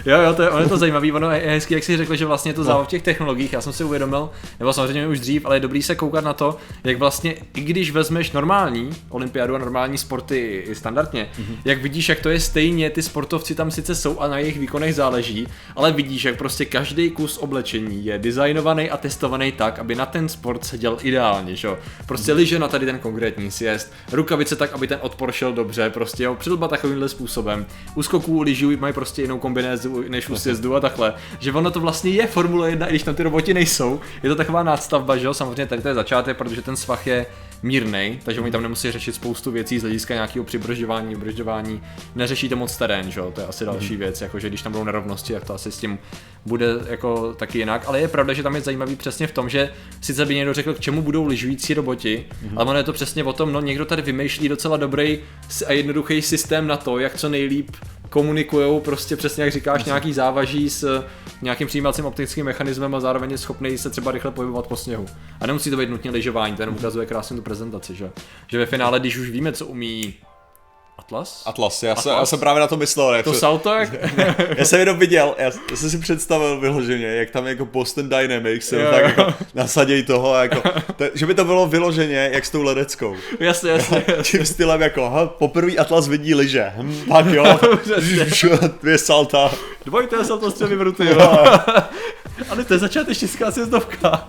Jo, 0.06 0.20
jo, 0.20 0.34
to 0.34 0.42
je, 0.42 0.50
ono 0.50 0.62
je 0.62 0.68
to 0.68 0.78
zajímavé, 0.78 1.12
ono 1.12 1.30
je 1.30 1.40
hezký, 1.40 1.74
jak 1.74 1.84
si 1.84 1.96
řekl, 1.96 2.16
že 2.16 2.26
vlastně 2.26 2.54
to 2.54 2.64
no. 2.64 2.84
v 2.84 2.88
těch 2.88 3.02
technologiích, 3.02 3.52
já 3.52 3.60
jsem 3.60 3.72
si 3.72 3.84
uvědomil, 3.84 4.30
nebo 4.58 4.72
samozřejmě 4.72 5.06
už 5.06 5.20
dřív, 5.20 5.46
ale 5.46 5.56
je 5.56 5.60
dobrý 5.60 5.82
se 5.82 5.94
koukat 5.94 6.24
na 6.24 6.32
to, 6.32 6.56
jak 6.84 6.98
vlastně, 6.98 7.34
i 7.54 7.60
když 7.60 7.90
vezmeš 7.90 8.32
normální 8.32 8.90
olympiádu 9.08 9.54
a 9.54 9.58
normální 9.58 9.98
sporty 9.98 10.64
standardně, 10.72 11.28
mm-hmm. 11.38 11.56
jak 11.64 11.82
vidíš, 11.82 12.08
jak 12.08 12.20
to 12.20 12.28
je 12.28 12.40
stejně, 12.40 12.90
ty 12.90 13.02
sportovci 13.02 13.54
tam 13.54 13.70
sice 13.70 13.94
jsou 13.94 14.20
a 14.20 14.28
na 14.28 14.38
jejich 14.38 14.58
výkonech 14.58 14.94
záleží, 14.94 15.48
ale 15.76 15.92
vidíš, 15.92 16.24
jak 16.24 16.36
prostě 16.36 16.64
každý 16.64 17.10
kus 17.10 17.38
oblečení 17.38 18.04
je 18.04 18.18
designovaný 18.18 18.90
a 18.90 18.96
testovaný 18.96 19.52
tak, 19.52 19.78
aby 19.78 19.94
na 19.94 20.06
ten 20.06 20.28
sport 20.28 20.64
seděl 20.64 20.98
ideálně, 21.02 21.56
že 21.56 21.68
jo. 21.68 21.78
Prostě 22.06 22.32
mm-hmm. 22.32 22.36
liže 22.36 22.58
na 22.58 22.68
tady 22.68 22.86
ten 22.86 22.98
konkrétní 22.98 23.50
sjezd, 23.50 23.92
rukavice 24.12 24.56
tak, 24.56 24.72
aby 24.72 24.86
ten 24.86 24.98
odpor 25.02 25.32
šel 25.32 25.52
dobře, 25.52 25.90
prostě 25.90 26.24
jo, 26.24 26.34
přilba 26.34 26.68
takovýmhle 26.68 27.08
způsobem. 27.08 27.66
U 27.94 28.02
skoků 28.02 28.42
lyžů 28.42 28.76
mají 28.76 28.94
prostě 28.94 29.22
jinou 29.22 29.38
kombinézu 29.38 29.91
než 30.08 30.28
u 30.28 30.36
sjezdu 30.36 30.74
a 30.74 30.80
takhle. 30.80 31.14
Že 31.38 31.52
ono 31.52 31.70
to 31.70 31.80
vlastně 31.80 32.10
je 32.10 32.26
Formule 32.26 32.70
1, 32.70 32.86
i 32.86 32.90
když 32.90 33.02
tam 33.02 33.14
ty 33.14 33.22
roboti 33.22 33.54
nejsou. 33.54 34.00
Je 34.22 34.28
to 34.28 34.36
taková 34.36 34.62
nástavba, 34.62 35.16
že 35.16 35.26
jo, 35.26 35.34
samozřejmě 35.34 35.66
tady 35.66 35.82
to 35.82 35.88
je 35.88 35.94
začátek, 35.94 36.36
protože 36.36 36.62
ten 36.62 36.76
svah 36.76 37.06
je 37.06 37.26
mírný, 37.62 38.20
takže 38.24 38.40
oni 38.40 38.52
tam 38.52 38.62
nemusí 38.62 38.92
řešit 38.92 39.14
spoustu 39.14 39.50
věcí 39.50 39.78
z 39.78 39.82
hlediska 39.82 40.14
nějakého 40.14 40.44
přibržďování, 40.44 41.16
bržďování. 41.16 41.82
Neřešíte 42.14 42.54
moc 42.54 42.76
terén, 42.76 43.10
že 43.10 43.20
jo, 43.20 43.32
to 43.34 43.40
je 43.40 43.46
asi 43.46 43.64
další 43.64 43.92
mm. 43.92 43.98
věc, 43.98 44.20
jakože 44.20 44.48
když 44.48 44.62
tam 44.62 44.72
budou 44.72 44.84
nerovnosti, 44.84 45.32
jak 45.32 45.44
to 45.44 45.54
asi 45.54 45.72
s 45.72 45.78
tím 45.78 45.98
bude 46.46 46.66
jako 46.86 47.34
taky 47.34 47.58
jinak, 47.58 47.82
ale 47.86 48.00
je 48.00 48.08
pravda, 48.08 48.32
že 48.32 48.42
tam 48.42 48.54
je 48.54 48.60
zajímavý 48.60 48.96
přesně 48.96 49.26
v 49.26 49.32
tom, 49.32 49.48
že 49.48 49.70
sice 50.00 50.26
by 50.26 50.34
někdo 50.34 50.54
řekl, 50.54 50.74
k 50.74 50.80
čemu 50.80 51.02
budou 51.02 51.26
lyžující 51.26 51.74
roboti, 51.74 52.26
mm. 52.42 52.58
ale 52.58 52.70
ono 52.70 52.78
je 52.78 52.84
to 52.84 52.92
přesně 52.92 53.24
o 53.24 53.32
tom, 53.32 53.52
no 53.52 53.60
někdo 53.60 53.84
tady 53.84 54.02
vymýšlí 54.02 54.48
docela 54.48 54.76
dobrý 54.76 55.18
a 55.66 55.72
jednoduchý 55.72 56.22
systém 56.22 56.66
na 56.66 56.76
to, 56.76 56.98
jak 56.98 57.16
co 57.16 57.28
nejlíp 57.28 57.70
komunikují 58.12 58.80
prostě 58.80 59.16
přesně 59.16 59.44
jak 59.44 59.52
říkáš 59.52 59.84
nějaký 59.84 60.12
závaží 60.12 60.70
s 60.70 61.04
nějakým 61.42 61.66
přijímacím 61.66 62.04
optickým 62.04 62.46
mechanismem 62.46 62.94
a 62.94 63.00
zároveň 63.00 63.30
je 63.30 63.38
schopný 63.38 63.78
se 63.78 63.90
třeba 63.90 64.12
rychle 64.12 64.30
pohybovat 64.30 64.66
po 64.66 64.76
sněhu. 64.76 65.06
A 65.40 65.46
nemusí 65.46 65.70
to 65.70 65.76
být 65.76 65.90
nutně 65.90 66.10
lyžování, 66.10 66.56
to 66.56 66.62
jenom 66.62 66.76
ukazuje 66.76 67.06
krásně 67.06 67.36
tu 67.36 67.42
prezentaci, 67.42 67.94
že? 67.94 68.10
Že 68.46 68.58
ve 68.58 68.66
finále, 68.66 69.00
když 69.00 69.16
už 69.16 69.30
víme, 69.30 69.52
co 69.52 69.66
umí 69.66 70.14
Atlas? 70.98 71.42
Atlas, 71.46 71.82
já, 71.82 71.92
Atlas? 71.92 72.04
Jsem, 72.04 72.12
já 72.12 72.26
jsem 72.26 72.40
právě 72.40 72.60
na 72.60 72.66
to 72.66 72.76
myslel. 72.76 73.14
Jak 73.14 73.24
to 73.24 73.34
salto? 73.34 73.74
Jak... 73.74 73.90
já 74.58 74.64
jsem 74.64 74.80
jenom 74.80 74.98
viděl, 74.98 75.34
já, 75.38 75.50
já 75.70 75.76
jsem 75.76 75.90
si 75.90 75.98
představil 75.98 76.60
vyloženě, 76.60 77.06
jak 77.06 77.30
tam 77.30 77.46
jako 77.46 77.64
Boston 77.64 78.08
Dynamics 78.08 78.72
jo, 78.72 78.90
tak 78.90 79.02
jako 79.02 79.34
nasaděj 79.54 80.02
toho, 80.02 80.34
jako, 80.34 80.62
to, 80.96 81.04
že 81.14 81.26
by 81.26 81.34
to 81.34 81.44
bylo 81.44 81.66
vyloženě 81.66 82.30
jak 82.32 82.44
s 82.44 82.50
tou 82.50 82.62
ledeckou. 82.62 83.16
Jasně, 83.40 83.70
jasně. 83.70 84.04
Tím 84.22 84.46
stylem 84.46 84.80
jako, 84.80 85.10
ha, 85.10 85.26
poprvý 85.26 85.78
Atlas 85.78 86.08
vidí 86.08 86.34
liže, 86.34 86.72
hm, 86.76 87.04
tak 87.08 87.26
jo, 87.26 87.58
dvě 88.82 88.98
salta. 88.98 89.50
Dvojité 89.84 90.24
salto 90.24 90.50
s 90.50 90.54
třemi 90.54 90.76
vruty, 90.76 91.06
jo. 91.06 91.32
Ale 92.50 92.64
to 92.64 92.74
je 92.74 92.78
začátečnická 92.78 93.50
sjezdovka. 93.50 94.28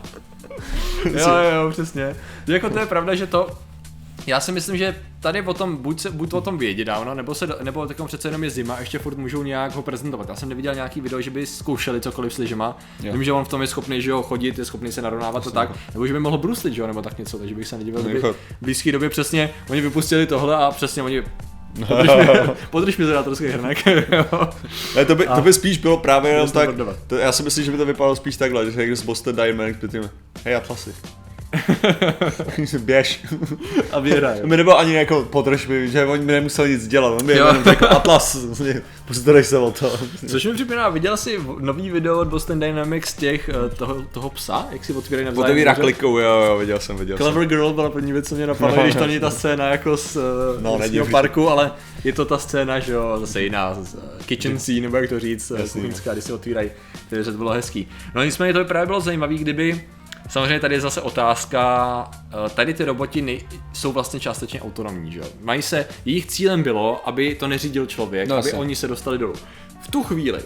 jo, 1.06 1.30
jo, 1.56 1.72
přesně. 1.72 2.16
Jako 2.48 2.70
to 2.70 2.80
je 2.80 2.86
pravda, 2.86 3.16
že 3.16 3.28
to, 3.28 3.50
já 4.28 4.40
si 4.40 4.52
myslím, 4.52 4.78
že 4.78 4.96
tady 5.20 5.42
o 5.42 5.54
tom, 5.54 5.78
buď, 5.78 6.00
se, 6.00 6.12
buď 6.12 6.34
o 6.34 6.42
tom 6.42 6.58
vědí 6.58 6.86
dávno, 6.86 7.14
nebo, 7.14 7.36
se, 7.36 7.48
nebo 7.62 7.88
takom 7.88 8.08
přece 8.08 8.28
jenom 8.28 8.44
je 8.44 8.50
zima, 8.50 8.80
ještě 8.80 9.00
furt 9.00 9.18
můžou 9.18 9.44
nějak 9.44 9.76
ho 9.76 9.82
prezentovat. 9.82 10.30
Já 10.30 10.36
jsem 10.36 10.50
neviděl 10.50 10.76
nějaký 10.76 11.02
video, 11.02 11.22
že 11.22 11.32
by 11.32 11.46
zkoušeli 11.46 12.02
cokoliv 12.02 12.34
s 12.34 12.38
lyžema. 12.38 12.78
Vím, 13.00 13.24
že 13.24 13.32
on 13.32 13.46
v 13.46 13.48
tom 13.48 13.62
je 13.62 13.68
schopný, 13.68 14.02
že 14.02 14.12
ho 14.12 14.24
chodit, 14.24 14.58
je 14.58 14.66
schopný 14.66 14.92
se 14.92 15.02
narovnávat 15.02 15.44
to 15.44 15.52
tak, 15.52 15.70
nebo 15.94 16.08
že 16.08 16.14
by 16.14 16.20
mohl 16.20 16.38
bruslit, 16.38 16.74
že 16.74 16.82
jo, 16.82 16.88
nebo 16.88 17.02
tak 17.02 17.18
něco, 17.18 17.38
takže 17.38 17.56
bych 17.56 17.68
se 17.68 17.78
nedivil, 17.78 18.02
kdyby 18.04 18.20
v 18.22 18.36
blízké 18.62 18.92
době 18.92 19.10
přesně 19.10 19.50
oni 19.70 19.82
vypustili 19.82 20.28
tohle 20.28 20.56
a 20.56 20.72
přesně 20.72 21.04
oni 21.04 21.24
Podrž 22.70 22.98
mi 22.98 23.06
zadátorský 23.06 23.48
hrnek. 23.48 23.86
ne, 24.96 25.06
to, 25.06 25.16
by, 25.16 25.28
to 25.36 25.42
by 25.42 25.54
spíš 25.54 25.78
bylo 25.78 25.98
právě 25.98 26.32
jenom 26.32 26.52
tak, 26.52 26.70
to, 27.08 27.16
já 27.16 27.32
si 27.32 27.44
myslím, 27.44 27.66
že 27.66 27.72
by 27.72 27.78
to 27.78 27.86
vypadalo 27.86 28.16
spíš 28.16 28.38
takhle, 28.38 28.72
že 28.72 28.84
jak 28.84 28.98
z 28.98 29.02
Boston 29.02 29.36
Dynamics 29.36 29.80
by 29.80 29.88
tím, 29.88 30.10
hej 30.46 30.56
Atlasy, 30.56 30.96
Běž. 32.80 33.26
A 33.92 34.00
vyhraje. 34.00 34.42
Mi 34.46 34.58
nebo 34.58 34.80
ani 34.80 34.94
jako 34.94 35.22
podrž 35.30 35.68
mi, 35.68 35.88
že 35.88 36.06
oni 36.06 36.26
mi 36.26 36.32
nemuseli 36.32 36.70
nic 36.70 36.88
dělat, 36.88 37.10
on 37.10 37.26
mi 37.26 37.34
jenom 37.34 37.64
řekl 37.64 37.86
Atlas, 37.90 38.46
vlastně, 38.46 38.82
postarej 39.08 39.44
se 39.44 39.58
o 39.58 39.72
to. 39.72 40.00
Což 40.28 40.46
mi 40.46 40.54
připomíná, 40.54 40.90
viděl 40.90 41.18
jsi 41.18 41.40
nový 41.60 41.90
video 41.90 42.20
od 42.20 42.28
Boston 42.28 42.60
Dynamics 42.60 43.14
těch, 43.14 43.50
eh, 43.50 43.76
toho, 43.76 44.02
toho 44.12 44.30
psa, 44.30 44.68
jak 44.72 44.86
si 44.86 44.94
otvírají 44.94 45.26
navzájem 45.26 45.46
Otevírá 45.46 45.76
klikou, 45.76 46.18
jo, 46.18 46.42
jo, 46.42 46.58
viděl 46.58 46.80
jsem, 46.80 46.98
viděl 46.98 47.18
jsem. 47.18 47.26
Clever 47.26 47.48
Girl 47.48 47.74
byla 47.74 47.90
první 47.90 48.12
věc, 48.12 48.30
co 48.30 48.36
mě 48.36 48.48
napadlo, 48.48 48.84
když 48.84 48.96
to 48.96 49.08
není 49.08 49.20
ta 49.20 49.30
scéna 49.30 49.66
jako 49.70 49.98
z 49.98 50.16
No, 50.16 50.72
no, 50.72 50.78
není 50.78 51.00
parku, 51.12 51.50
ale 51.50 51.72
je 52.04 52.14
to 52.14 52.26
ta 52.26 52.38
scéna, 52.38 52.80
že 52.80 52.94
jo, 52.94 53.18
zase 53.20 53.42
jiná, 53.42 53.74
z, 53.74 53.96
eh, 53.96 54.24
kitchen 54.26 54.60
scene, 54.60 54.82
nebo 54.82 54.98
jak 54.98 55.10
to 55.10 55.20
říct, 55.20 55.52
eh, 55.52 55.62
Jasný. 55.62 55.82
kuchyňská, 55.82 56.14
když 56.14 56.24
si 56.24 56.34
otvírají, 56.34 56.70
dveře, 57.10 57.32
to 57.32 57.38
bylo 57.38 57.52
hezký. 57.52 57.88
No 58.16 58.24
nicméně 58.24 58.54
to 58.54 58.60
by 58.60 58.66
právě 58.66 58.86
bylo 58.86 59.00
zajímavé, 59.02 59.34
kdyby 59.34 59.84
Samozřejmě 60.34 60.60
tady 60.60 60.76
je 60.76 60.82
zase 60.82 61.02
otázka, 61.02 62.12
eh, 62.46 62.50
tady 62.50 62.74
ty 62.74 62.86
roboti 62.86 63.22
nej- 63.22 63.42
jsou 63.74 63.92
vlastně 63.92 64.20
částečně 64.20 64.62
autonomní, 64.62 65.12
že? 65.12 65.22
Mají 65.42 65.62
se, 65.62 65.86
jejich 66.06 66.26
cílem 66.26 66.64
bylo, 66.64 67.08
aby 67.10 67.36
to 67.36 67.48
neřídil 67.48 67.86
člověk, 67.86 68.28
No, 68.30 68.36
aby 68.36 68.48
jasně. 68.48 68.60
oni 68.60 68.76
se 68.76 68.88
dostali 68.88 69.18
dolů. 69.18 69.34
V 69.82 69.88
tu 69.92 70.04
chvíli, 70.04 70.40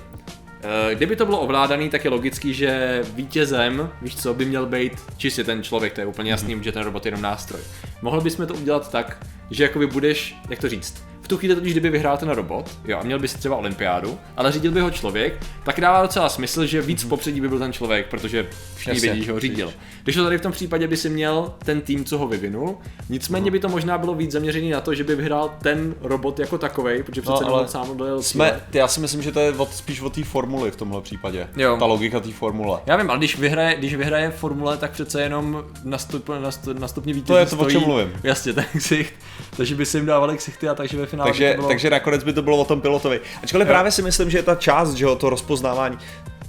eh, 0.62 0.96
kdyby 0.96 1.15
to 1.15 1.25
bylo 1.25 1.39
ovládaný, 1.39 1.89
tak 1.89 2.03
je 2.03 2.10
logický, 2.12 2.53
že 2.53 3.01
vítězem, 3.13 3.89
víš 4.01 4.15
co, 4.15 4.34
by 4.34 4.46
měl 4.46 4.65
být 4.65 4.94
čistě 5.17 5.44
ten 5.44 5.63
člověk, 5.63 5.94
to 5.94 6.01
je 6.01 6.08
úplně 6.08 6.32
jasný, 6.32 6.56
Mhm. 6.56 6.63
že 6.63 6.72
ten 6.72 6.84
robot 6.84 7.06
je 7.06 7.08
jenom 7.08 7.22
nástroj. 7.22 7.62
Mohli 8.01 8.22
bychom 8.24 8.48
to 8.48 8.53
udělat 8.53 8.91
tak, 8.91 9.17
že 9.51 9.63
jakoby 9.63 9.88
budeš, 9.88 10.36
jak 10.50 10.60
to 10.60 10.70
říct, 10.70 11.03
v 11.28 11.30
tu 11.30 11.38
chvíli 11.38 11.56
totiž, 11.56 11.72
kdyby 11.72 11.90
vyhrál 11.90 12.18
ten 12.18 12.30
robot, 12.30 12.78
jo, 12.86 12.98
a 13.00 13.04
měl 13.04 13.20
by 13.20 13.28
si 13.28 13.38
třeba 13.38 13.56
olympiádu, 13.56 14.18
ale 14.38 14.52
řídil 14.52 14.72
by 14.72 14.82
ho 14.82 14.92
člověk, 14.92 15.46
tak 15.66 15.82
dává 15.82 16.02
docela 16.02 16.30
smysl, 16.30 16.66
že 16.66 16.82
víc 16.82 17.04
v 17.04 17.08
popředí 17.08 17.42
by 17.42 17.50
byl 17.50 17.60
ten 17.60 17.74
člověk, 17.74 18.08
protože 18.08 18.48
všichni. 18.76 18.94
Jasně, 18.94 19.10
vědí, 19.10 19.26
že 19.26 19.32
ho 19.32 19.40
řídil. 19.40 19.74
Když 20.04 20.16
to 20.16 20.24
tady 20.24 20.38
v 20.38 20.42
tom 20.42 20.52
případě 20.52 20.88
by 20.88 20.98
si 20.98 21.10
měl 21.10 21.54
ten 21.60 21.82
tým, 21.82 22.06
co 22.06 22.18
ho 22.18 22.28
vyvinul, 22.28 22.78
nicméně 23.10 23.52
by 23.52 23.60
to 23.60 23.70
možná 23.70 23.98
bylo 23.98 24.16
víc 24.16 24.32
zaměřený 24.32 24.70
na 24.70 24.82
to, 24.82 24.96
že 24.96 25.04
by 25.04 25.16
vyhrál 25.16 25.54
ten 25.62 25.96
robot 26.02 26.40
jako 26.40 26.58
takovej, 26.58 27.04
protože 27.04 27.22
přece 27.22 27.44
No, 27.44 27.56
ale 27.56 27.68
sám 27.68 27.98
dojel 27.98 28.22
Jsme, 28.22 28.62
já 28.74 28.88
si 28.88 29.00
myslím, 29.00 29.22
že 29.22 29.32
to 29.32 29.40
je 29.40 29.52
od, 29.52 29.74
spíš 29.74 30.02
o 30.02 30.10
té 30.10 30.24
formuli 30.24 30.72
v 30.72 30.76
tomhle 30.76 31.02
případě. 31.02 31.48
Jo. 31.58 31.78
Ta 31.80 31.86
logika 31.86 32.20
té 32.20 32.32
formule. 32.32 32.80
Já 32.86 32.96
vím, 32.96 33.10
ale 33.10 33.20
když 33.20 33.40
vyhraje, 33.40 33.76
když 33.76 33.96
vyhraje 33.96 34.32
formule, 34.32 34.78
tak 34.78 34.92
přece 34.92 35.22
jenom 35.22 35.64
nastup, 35.84 36.30
nastup, 36.42 36.80
nastupně 36.80 37.14
vítězí 37.14 37.28
To 37.28 37.38
je 37.38 37.46
to, 37.46 37.56
o 37.56 37.60
stojí, 37.60 37.74
čem 37.76 37.82
mluvím. 37.82 38.14
Jasně, 38.24 38.54
ten 38.54 38.66
ksicht, 38.78 39.14
takže 39.58 39.76
by 39.76 39.86
si 39.86 39.98
jim 39.98 40.06
dávali 40.06 40.38
ksichty 40.38 40.70
a 40.70 40.76
takže 40.76 40.98
ve 40.98 41.06
finále 41.18 41.32
by 41.32 41.32
Takže, 41.32 41.52
to 41.52 41.56
bylo... 41.56 41.68
takže 41.68 41.90
nakonec 41.90 42.24
by 42.24 42.34
to 42.34 42.42
bylo 42.42 42.58
o 42.58 42.66
tom 42.66 42.82
pilotovi. 42.82 43.20
Ačkoliv 43.44 43.68
Jo. 43.68 43.72
právě 43.74 43.92
si 43.92 44.02
myslím, 44.02 44.30
že 44.30 44.44
ta 44.44 44.56
část, 44.56 44.94
že 44.94 45.06
jo, 45.06 45.16
to 45.16 45.30
rozpoznávání, 45.30 45.98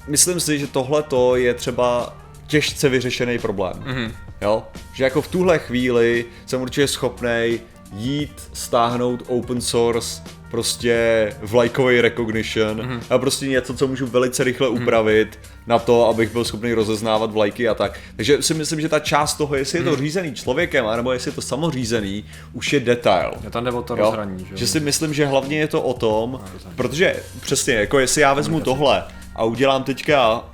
myslím 0.07 0.41
si, 0.41 0.59
že 0.59 0.67
tohle 0.67 1.03
to 1.03 1.37
je 1.37 1.55
třeba 1.55 2.17
těžce 2.47 2.89
vyřešený 2.89 3.39
problém. 3.39 3.85
Mm-hmm. 3.87 4.13
Jo? 4.41 4.63
Že 4.93 5.05
jako 5.05 5.23
v 5.23 5.29
tuhle 5.29 5.59
chvíli 5.59 6.25
jsem 6.47 6.63
určitě 6.63 6.89
schopný 6.89 7.61
jít, 7.93 8.49
stáhnout 8.53 9.23
open 9.27 9.61
source, 9.61 10.23
prostě 10.50 11.28
vlajkový 11.43 12.00
recognition 12.00 12.76
mm-hmm. 12.81 13.00
a 13.11 13.19
prostě 13.19 13.47
něco, 13.47 13.75
co 13.75 13.87
můžu 13.88 14.07
velice 14.07 14.45
rychle 14.45 14.69
upravit 14.69 15.38
na 15.67 15.78
to, 15.78 16.09
abych 16.09 16.33
byl 16.33 16.45
schopný 16.45 16.73
rozeznávat 16.73 17.33
vlajky 17.33 17.69
a 17.69 17.75
tak. 17.75 18.00
Takže 18.17 18.43
si 18.43 18.55
myslím, 18.55 18.81
že 18.81 18.88
ta 18.88 18.99
část 19.00 19.35
toho, 19.35 19.55
jestli 19.55 19.78
je 19.78 19.85
to 19.85 19.97
řízený 19.97 20.35
člověkem, 20.35 20.87
anebo 20.87 21.12
jestli 21.12 21.28
je 21.28 21.35
to 21.35 21.43
samořízený, 21.43 22.25
už 22.52 22.73
je 22.73 22.81
detail. 22.81 23.33
Je 23.45 23.50
tam 23.50 23.64
jde 23.64 23.71
o 23.73 23.83
to 23.83 23.97
Jo? 23.97 24.05
rozhraní, 24.05 24.47
že, 24.50 24.57
že 24.57 24.67
si 24.67 24.81
myslím, 24.81 25.14
že 25.14 25.26
hlavně 25.26 25.59
je 25.59 25.69
to 25.69 25.83
o 25.83 25.95
tom, 25.95 26.40
protože 26.76 27.17
přesně, 27.40 27.75
jako 27.75 27.99
jestli 27.99 28.23
já 28.23 28.35
vezmu 28.35 28.61
tohle 28.61 29.05
a 29.37 29.45
udělám 29.45 29.85
teďka 29.85 30.45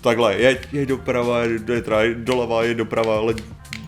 takhle, 0.00 0.34
jeď, 0.36 0.58
jeď 0.72 0.88
doprava, 0.88 1.42
jeď, 1.42 1.62
jeď 2.02 2.16
doleva, 2.16 2.64
jeď 2.64 2.76
doprava, 2.76 3.16
ale 3.18 3.34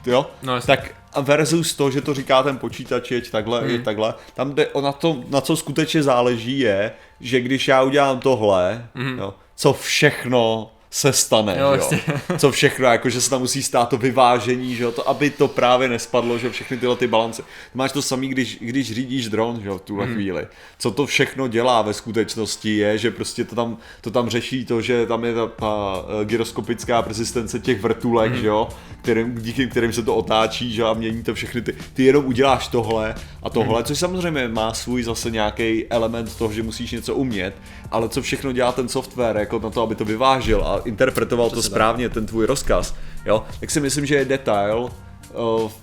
jo, 0.06 0.26
No, 0.42 0.54
jasně. 0.54 0.66
tak 0.76 0.90
a 1.12 1.20
versus 1.20 1.74
to, 1.74 1.90
že 1.90 2.00
to 2.00 2.14
říká 2.14 2.42
ten 2.42 2.58
počítač, 2.58 3.10
jeď 3.10 3.30
takhle, 3.30 3.60
hmm. 3.60 3.70
jeď 3.70 3.84
takhle, 3.84 4.14
tam 4.34 4.54
jde 4.54 4.66
o 4.66 4.80
na 4.80 4.92
to, 4.92 5.24
na 5.28 5.40
co 5.40 5.56
skutečně 5.56 6.02
záleží 6.02 6.58
je, 6.58 6.92
že 7.20 7.40
když 7.40 7.68
já 7.68 7.82
udělám 7.82 8.20
tohle, 8.20 8.88
hmm. 8.94 9.18
jo, 9.18 9.34
co 9.56 9.72
všechno 9.72 10.70
se 10.94 11.12
stane, 11.12 11.56
Jo, 11.58 11.72
jo, 11.72 11.98
co 12.38 12.50
všechno, 12.50 12.86
jako 12.86 13.10
že 13.10 13.20
se 13.20 13.30
tam 13.30 13.40
musí 13.40 13.62
stát 13.62 13.88
to 13.88 13.96
vyvážení, 13.96 14.76
že 14.76 14.82
jo, 14.82 14.92
to, 14.92 15.08
aby 15.08 15.30
to 15.30 15.48
právě 15.48 15.88
nespadlo, 15.88 16.38
že 16.38 16.50
všechny 16.50 16.76
tyhle 16.76 16.96
ty 16.96 17.06
balance. 17.06 17.42
Máš 17.74 17.92
to 17.92 18.02
samý, 18.02 18.28
když, 18.28 18.58
když 18.60 18.92
řídíš 18.92 19.28
dron, 19.28 19.60
že 19.62 19.68
jo, 19.68 19.78
v 19.78 19.80
tuhle 19.80 20.04
hmm. 20.04 20.14
chvíli. 20.14 20.46
Co 20.78 20.90
to 20.90 21.06
všechno 21.06 21.48
dělá 21.48 21.82
ve 21.82 21.92
skutečnosti 21.92 22.76
je, 22.76 22.98
že 22.98 23.10
prostě 23.10 23.44
to 23.44 23.54
tam, 23.54 23.76
to 24.00 24.10
tam 24.10 24.28
řeší 24.28 24.64
to, 24.64 24.80
že 24.80 25.06
tam 25.06 25.24
je 25.24 25.34
ta, 25.34 25.46
ta 25.46 26.04
eh, 26.20 26.24
gyroskopická 26.24 27.02
persistence 27.02 27.60
těch 27.60 27.80
vrtulek, 27.80 28.32
hmm. 28.32 28.40
že 28.40 28.46
jo, 28.46 28.68
kterým, 29.02 29.34
díky 29.42 29.66
kterým 29.66 29.92
se 29.92 30.02
to 30.02 30.16
otáčí, 30.16 30.72
že 30.72 30.82
jo, 30.82 30.88
a 30.88 30.94
mění 30.94 31.22
to 31.22 31.34
všechny 31.34 31.62
ty, 31.62 31.74
ty 31.94 32.04
jenom 32.04 32.26
uděláš 32.26 32.68
tohle 32.68 33.14
a 33.42 33.50
tohle, 33.50 33.74
hmm. 33.74 33.84
což 33.84 33.98
samozřejmě 33.98 34.48
má 34.48 34.74
svůj 34.74 35.02
zase 35.02 35.30
nějaký 35.30 35.86
element 35.90 36.36
toho, 36.36 36.52
že 36.52 36.62
musíš 36.62 36.90
něco 36.90 37.14
umět, 37.14 37.54
ale 37.90 38.08
co 38.08 38.22
všechno 38.22 38.52
dělá 38.52 38.72
ten 38.72 38.88
software, 38.88 39.36
jako 39.36 39.58
na 39.58 39.70
to, 39.70 39.82
aby 39.82 39.94
to 39.94 40.04
vyvážil 40.04 40.64
a 40.64 40.81
interpretoval 40.84 41.50
to 41.50 41.52
Přesně 41.56 41.70
tak. 41.70 41.74
správně, 41.76 42.08
ten 42.08 42.26
tvůj 42.26 42.46
rozkaz, 42.46 42.94
jo, 43.26 43.44
tak 43.60 43.70
si 43.70 43.80
myslím, 43.80 44.06
že 44.06 44.14
je 44.14 44.24
detail, 44.24 44.90
eh, 44.90 45.34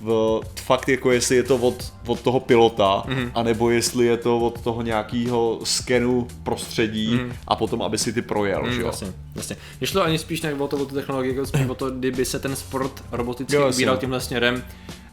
v, 0.01 0.41
fakt 0.61 0.89
jako 0.89 1.11
jestli 1.11 1.35
je 1.35 1.43
to 1.43 1.55
od, 1.57 1.93
od 2.05 2.21
toho 2.21 2.39
pilota, 2.39 3.03
mm-hmm. 3.07 3.31
anebo 3.35 3.69
jestli 3.69 4.05
je 4.05 4.17
to 4.17 4.39
od 4.39 4.61
toho 4.61 4.81
nějakého 4.81 5.59
skenu 5.63 6.27
prostředí 6.43 7.15
mm-hmm. 7.17 7.31
a 7.47 7.55
potom, 7.55 7.81
aby 7.81 7.97
si 7.97 8.13
ty 8.13 8.21
projel, 8.21 8.63
Mm, 8.65 8.73
že 8.73 8.81
jo. 8.81 8.87
jasně, 8.87 9.07
jasně. 9.35 9.55
Nešlo 9.81 10.03
ani 10.03 10.17
spíš 10.17 10.41
ne 10.41 10.53
o 10.53 10.67
to, 10.67 10.77
o 10.77 10.85
tu 10.85 10.95
technologii, 10.95 11.33
jako 11.33 11.45
spíš 11.45 11.65
o 11.67 11.75
to, 11.75 11.91
kdyby 11.91 12.25
se 12.25 12.39
ten 12.39 12.55
sport 12.55 13.03
roboticky 13.11 13.55
Jo, 13.55 13.69
ubíral 13.73 13.97
tímhle 13.97 14.21
směrem, 14.21 14.63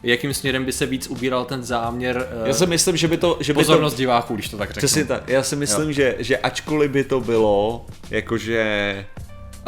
jakým 0.03 0.33
směrem 0.33 0.65
by 0.65 0.71
se 0.71 0.85
víc 0.85 1.07
ubíral 1.07 1.45
ten 1.45 1.63
záměr, 1.63 2.27
eh, 2.43 2.47
Já 2.47 2.53
si 2.53 2.65
myslím, 2.65 2.97
že 2.97 3.07
by 3.07 3.17
to, 3.17 3.37
že 3.39 3.53
by 3.53 3.57
to, 3.57 3.61
pozornost 3.61 3.95
diváků, 3.95 4.35
když 4.35 4.49
to 4.49 4.57
tak 4.57 4.69
řeknu. 4.69 4.79
Přesně 4.79 5.05
tak. 5.05 5.29
Já 5.29 5.43
si 5.43 5.55
myslím, 5.55 5.93
že, 5.93 6.15
že 6.19 6.37
ačkoliv 6.37 6.91
by 6.91 7.03
to 7.03 7.21
bylo, 7.21 7.85
jakože 8.09 9.05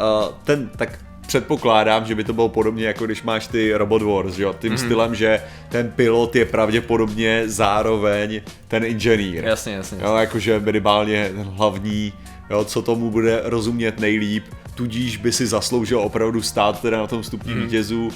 uh, 0.00 0.34
ten, 0.44 0.70
tak 0.76 0.98
předpokládám, 1.26 2.06
že 2.06 2.14
by 2.14 2.24
to 2.24 2.32
bylo 2.32 2.48
podobně 2.48 2.86
jako 2.86 3.06
když 3.06 3.22
máš 3.22 3.46
ty 3.46 3.72
Robot 3.74 4.02
Wars, 4.02 4.38
jo? 4.38 4.54
Tím 4.58 4.72
mm-hmm. 4.72 4.84
stylem, 4.84 5.14
že 5.14 5.42
ten 5.68 5.90
pilot 5.90 6.36
je 6.36 6.44
pravděpodobně 6.44 7.42
zároveň 7.46 8.40
ten 8.68 8.84
inženýr. 8.84 9.44
Jasně, 9.44 9.72
jasně. 9.72 9.98
Jo, 10.02 10.16
jakože 10.16 10.60
minimálně 10.60 11.30
ten 11.36 11.46
hlavní, 11.46 12.12
jo, 12.50 12.64
co 12.64 12.82
tomu 12.82 13.10
bude 13.10 13.40
rozumět 13.44 14.00
nejlíp, 14.00 14.44
tudíž 14.74 15.16
by 15.16 15.32
si 15.32 15.46
zasloužil 15.46 16.00
opravdu 16.00 16.42
stát 16.42 16.82
teda 16.82 16.98
na 16.98 17.06
tom 17.06 17.22
stupni 17.22 17.54
mm. 17.54 17.62
vítězů, 17.62 18.10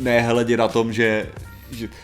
nehledě 0.00 0.56
na 0.56 0.68
tom, 0.68 0.92
že 0.92 1.26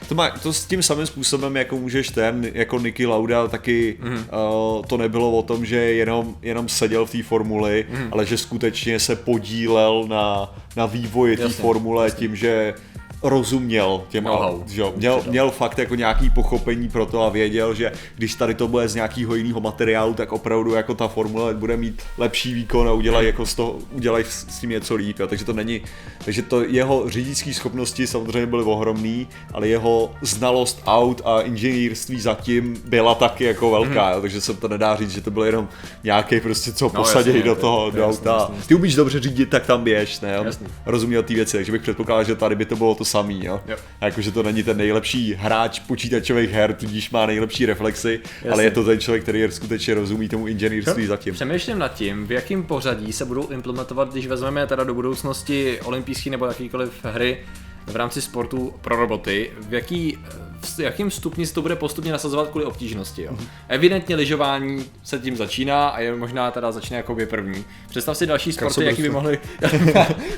to, 0.09 0.15
má, 0.15 0.31
to 0.31 0.53
s 0.53 0.67
tím 0.67 0.83
samým 0.83 1.07
způsobem, 1.07 1.57
jako 1.57 1.77
můžeš 1.77 2.09
ten, 2.09 2.51
jako 2.55 2.79
Nicky 2.79 3.07
Lauda, 3.07 3.49
taky 3.49 3.97
mm. 4.01 4.13
uh, 4.13 4.85
to 4.87 4.97
nebylo 4.97 5.33
o 5.33 5.43
tom, 5.43 5.65
že 5.65 5.77
jenom, 5.77 6.37
jenom 6.43 6.69
seděl 6.69 7.07
v 7.07 7.11
té 7.11 7.23
formuli, 7.23 7.87
mm. 7.91 8.09
ale 8.11 8.27
že 8.27 8.39
skutečně 8.39 9.01
se 9.01 9.17
podílel 9.17 10.05
na, 10.09 10.55
na 10.77 10.87
vývoji 10.87 11.37
té 11.37 11.49
formule 11.49 12.05
jasně. 12.07 12.19
tím, 12.19 12.37
že 12.37 12.75
rozuměl 13.23 14.03
těm, 14.09 14.25
Know-how. 14.25 14.63
že 14.67 14.81
jo, 14.81 14.93
měl, 14.97 15.23
měl 15.29 15.51
fakt 15.51 15.79
jako 15.79 15.95
nějaký 15.95 16.31
pochopení 16.31 16.89
pro 16.89 17.07
to 17.07 17.23
a 17.23 17.29
věděl, 17.29 17.75
že 17.75 17.93
když 18.17 18.35
tady 18.35 18.55
to 18.55 18.69
bude 18.69 18.89
z 18.89 18.95
nějakého 18.95 19.35
jiného 19.35 19.61
materiálu, 19.61 20.15
tak 20.15 20.33
opravdu 20.33 20.75
jako 20.75 20.95
ta 20.95 21.09
formule 21.09 21.55
bude 21.55 21.77
mít 21.77 22.03
lepší 22.19 22.55
výkon 22.55 22.89
a 22.89 22.93
udělají 22.93 23.27
jako 23.27 23.47
z 23.47 23.55
toho, 23.55 23.77
udělají 23.93 24.25
s 24.29 24.45
tím 24.61 24.71
něco 24.71 24.95
líp, 24.95 25.19
jo. 25.19 25.27
takže 25.27 25.45
to 25.45 25.53
není, 25.53 25.81
takže 26.25 26.43
to 26.43 26.63
jeho 26.63 27.11
řidičské 27.11 27.55
schopnosti 27.55 28.07
samozřejmě 28.07 28.47
byly 28.47 28.63
ohromný, 28.65 29.29
ale 29.53 29.69
jeho 29.69 30.15
znalost 30.23 30.83
aut 30.87 31.23
a 31.25 31.41
inženýrství 31.41 32.21
zatím 32.21 32.83
byla 32.85 33.15
taky 33.15 33.45
jako 33.45 33.71
velká, 33.71 34.11
jo. 34.11 34.21
takže 34.21 34.41
se 34.41 34.55
to 34.55 34.69
nedá 34.69 34.97
říct, 34.97 35.11
že 35.11 35.21
to 35.21 35.31
byl 35.31 35.45
jenom 35.45 35.69
nějaký 36.05 36.41
prostě 36.41 36.73
co 36.73 36.89
posadějí 36.89 37.37
jasně, 37.37 37.49
do 37.49 37.55
to- 37.55 37.61
toho, 37.61 37.91
do 37.91 38.01
jasný, 38.03 38.19
auta. 38.19 38.31
jasný, 38.41 38.55
jasný. 38.57 38.69
Ty 38.69 38.75
umíš 38.75 38.95
dobře 38.95 39.21
řídit, 39.21 39.51
tak 39.51 39.67
tam 39.67 39.85
běž, 39.85 40.21
ne? 40.21 40.39
Jasný. 40.45 40.67
rozuměl 40.87 41.23
ty 41.23 41.35
věci, 41.35 41.57
takže 41.57 41.73
bych 41.73 41.83
předpokládal, 41.83 42.25
že 42.25 42.35
tady 42.35 42.55
by 42.55 42.65
to 42.65 42.77
bylo 42.77 42.95
to 42.95 43.05
samý, 43.07 43.45
jo. 43.45 43.61
Jo. 43.67 43.77
Jakože 44.01 44.33
to 44.33 44.43
není 44.43 44.63
ten 44.63 44.77
nejlepší 44.77 45.35
hráč 45.35 45.79
počítačových 45.79 46.51
her, 46.51 46.75
tudíž 46.75 47.11
má 47.11 47.27
nejlepší 47.27 47.67
reflexy, 47.67 48.21
Jasně. 48.25 48.51
ale 48.51 48.65
je 48.65 48.71
to 48.71 48.85
ten 48.85 49.01
člověk, 49.01 49.23
který 49.23 49.45
skutečně 49.51 49.95
rozumí 49.95 50.29
tomu 50.29 50.47
inženýrství 50.47 51.07
zatím. 51.07 51.35
Přemýšlím 51.35 51.79
nad 51.79 51.95
tím, 51.95 52.27
v 52.27 52.33
jakém 52.33 52.63
pořadí 52.63 53.13
se 53.13 53.25
budou 53.25 53.49
implementovat, 53.49 54.13
když 54.13 54.27
vezmeme 54.27 54.67
teda 54.67 54.85
do 54.85 54.95
budoucnosti 54.95 55.81
olympijské 55.81 56.31
nebo 56.31 56.47
jakýkoliv 56.47 57.05
hry 57.05 57.39
v 57.87 57.97
rámci 57.97 58.23
sportu 58.23 58.75
pro 58.81 58.97
roboty, 58.97 59.51
v 59.69 59.75
jaký, 59.75 60.19
v 60.61 60.79
jakým 60.79 61.11
stupni 61.11 61.47
se 61.47 61.55
to 61.55 61.63
bude 61.63 61.77
postupně 61.77 62.13
nasazovat 62.13 62.49
kvůli 62.49 62.65
obtížnosti. 62.65 63.23
Jo? 63.23 63.37
Evidentně 63.69 64.17
lyžování 64.17 64.85
se 65.05 65.19
tím 65.19 65.37
začíná 65.37 65.89
a 65.89 66.01
je 66.01 66.17
možná 66.17 66.51
teda 66.51 66.73
začne 66.73 66.97
jako 66.97 67.15
by 67.15 67.27
první. 67.27 67.65
Představ 67.89 68.17
si 68.17 68.27
další 68.27 68.53
sporty, 68.53 68.85
jaký 68.85 69.03
by 69.03 69.09
mohly... 69.09 69.39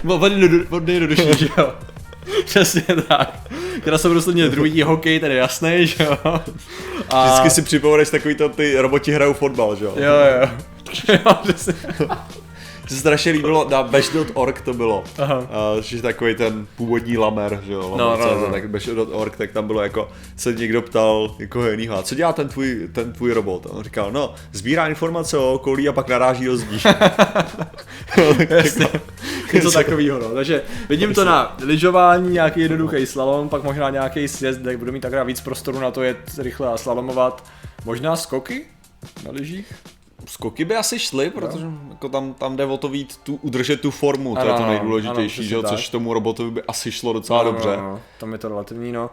Vody 0.05 0.49
do, 0.49 0.65
vody 0.69 1.01
do 1.01 1.07
duší, 1.07 1.39
že 1.39 1.49
jo? 1.59 1.75
Přesně 2.49 2.83
tak. 3.09 3.35
Teda 3.85 3.99
jsou 3.99 4.11
prostě 4.11 4.49
druhý 4.49 4.83
hokej, 4.83 5.21
ten 5.21 5.33
je 5.33 5.39
jasný, 5.39 5.87
že 5.87 6.05
jo? 6.05 6.19
A... 7.09 7.25
Vždycky 7.25 7.51
si 7.51 7.63
připomeneš 7.63 8.11
takový 8.11 8.35
to, 8.35 8.49
ty 8.49 8.79
roboti 8.79 9.13
hrajou 9.13 9.33
fotbal, 9.33 9.77
že 9.77 9.85
jo? 9.85 9.95
Jo, 9.97 10.15
jo. 10.41 10.49
jo, 11.27 11.35
přesně. 11.43 11.75
Se 12.89 12.97
strašně 12.97 13.33
líbilo, 13.33 13.69
na 13.71 13.83
bash.org 13.83 14.61
to 14.61 14.75
bylo, 14.75 15.05
Aha. 15.19 15.39
uh, 15.39 15.47
že 15.83 16.03
takový 16.03 16.35
ten 16.35 16.67
původní 16.77 17.19
lamer, 17.19 17.61
že 17.67 17.73
jo, 17.73 17.95
No, 17.99 18.17
no, 18.17 18.41
no. 18.41 18.53
tak 18.53 18.71
bash.org, 18.71 19.37
tak 19.37 19.53
tam 19.53 19.67
bylo 19.67 19.83
jako, 19.83 20.09
se 20.37 20.53
někdo 20.53 20.83
ptal 20.83 21.35
jako 21.39 21.67
jinýho, 21.67 21.99
a 21.99 22.03
co 22.03 22.15
dělá 22.15 22.33
ten 22.33 22.49
tvůj, 22.49 22.89
ten 22.93 23.13
tvůj 23.13 23.33
robot? 23.33 23.67
A 23.67 23.71
on 23.73 23.85
říkal, 23.85 24.13
no, 24.13 24.35
sbírá 24.53 24.87
informace 24.87 25.39
o 25.39 25.53
okolí 25.53 25.89
a 25.89 25.93
pak 25.93 26.09
naráží 26.09 26.45
do 26.45 26.57
zdí. 26.57 26.81
Jasně. 28.49 28.89
Něco 29.53 29.71
takového, 29.73 30.19
no. 30.19 30.29
Takže 30.35 30.63
vidím 30.89 31.15
to 31.15 31.25
na 31.25 31.57
lyžování, 31.63 32.31
nějaký 32.33 32.61
jednoduchý 32.61 33.07
slalom, 33.07 33.49
pak 33.49 33.63
možná 33.63 33.91
nějaký 33.91 34.29
sjezd, 34.29 34.61
kde 34.61 34.77
budu 34.77 34.93
mít 34.93 35.01
takhle 35.01 35.25
víc 35.25 35.41
prostoru 35.41 35.81
na 35.81 35.91
to 35.91 36.03
jet 36.03 36.19
rychle 36.39 36.69
a 36.73 36.77
slalomovat. 36.77 37.45
Možná 37.85 38.17
skoky 38.17 38.63
na 39.25 39.31
lyžích? 39.33 39.73
Skoky 40.27 40.65
by 40.65 40.77
asi 40.77 40.99
šly, 40.99 41.31
protože 41.31 41.67
jako 41.91 42.09
tam, 42.09 42.35
tam 42.35 42.57
jde 42.57 42.65
o 42.65 42.77
to 42.77 42.89
víc 42.89 43.17
tu, 43.17 43.39
udržet 43.43 43.81
tu 43.81 43.91
formu, 43.91 44.35
to 44.35 44.41
Ano, 44.41 44.51
je 44.51 44.57
to 44.57 44.63
ano, 44.63 44.73
nejdůležitější, 44.73 45.55
ano, 45.55 45.63
že 45.63 45.69
což 45.69 45.89
tomu 45.89 46.15
robotovi 46.15 46.51
by 46.51 46.63
asi 46.63 46.93
šlo 46.93 47.13
docela 47.13 47.43
No, 47.43 47.53
dobře. 47.53 47.77
No, 47.77 47.83
no, 47.83 48.01
tam 48.19 48.33
je 48.33 48.39
to 48.39 48.49
relativní, 48.49 48.93
no. 48.93 49.11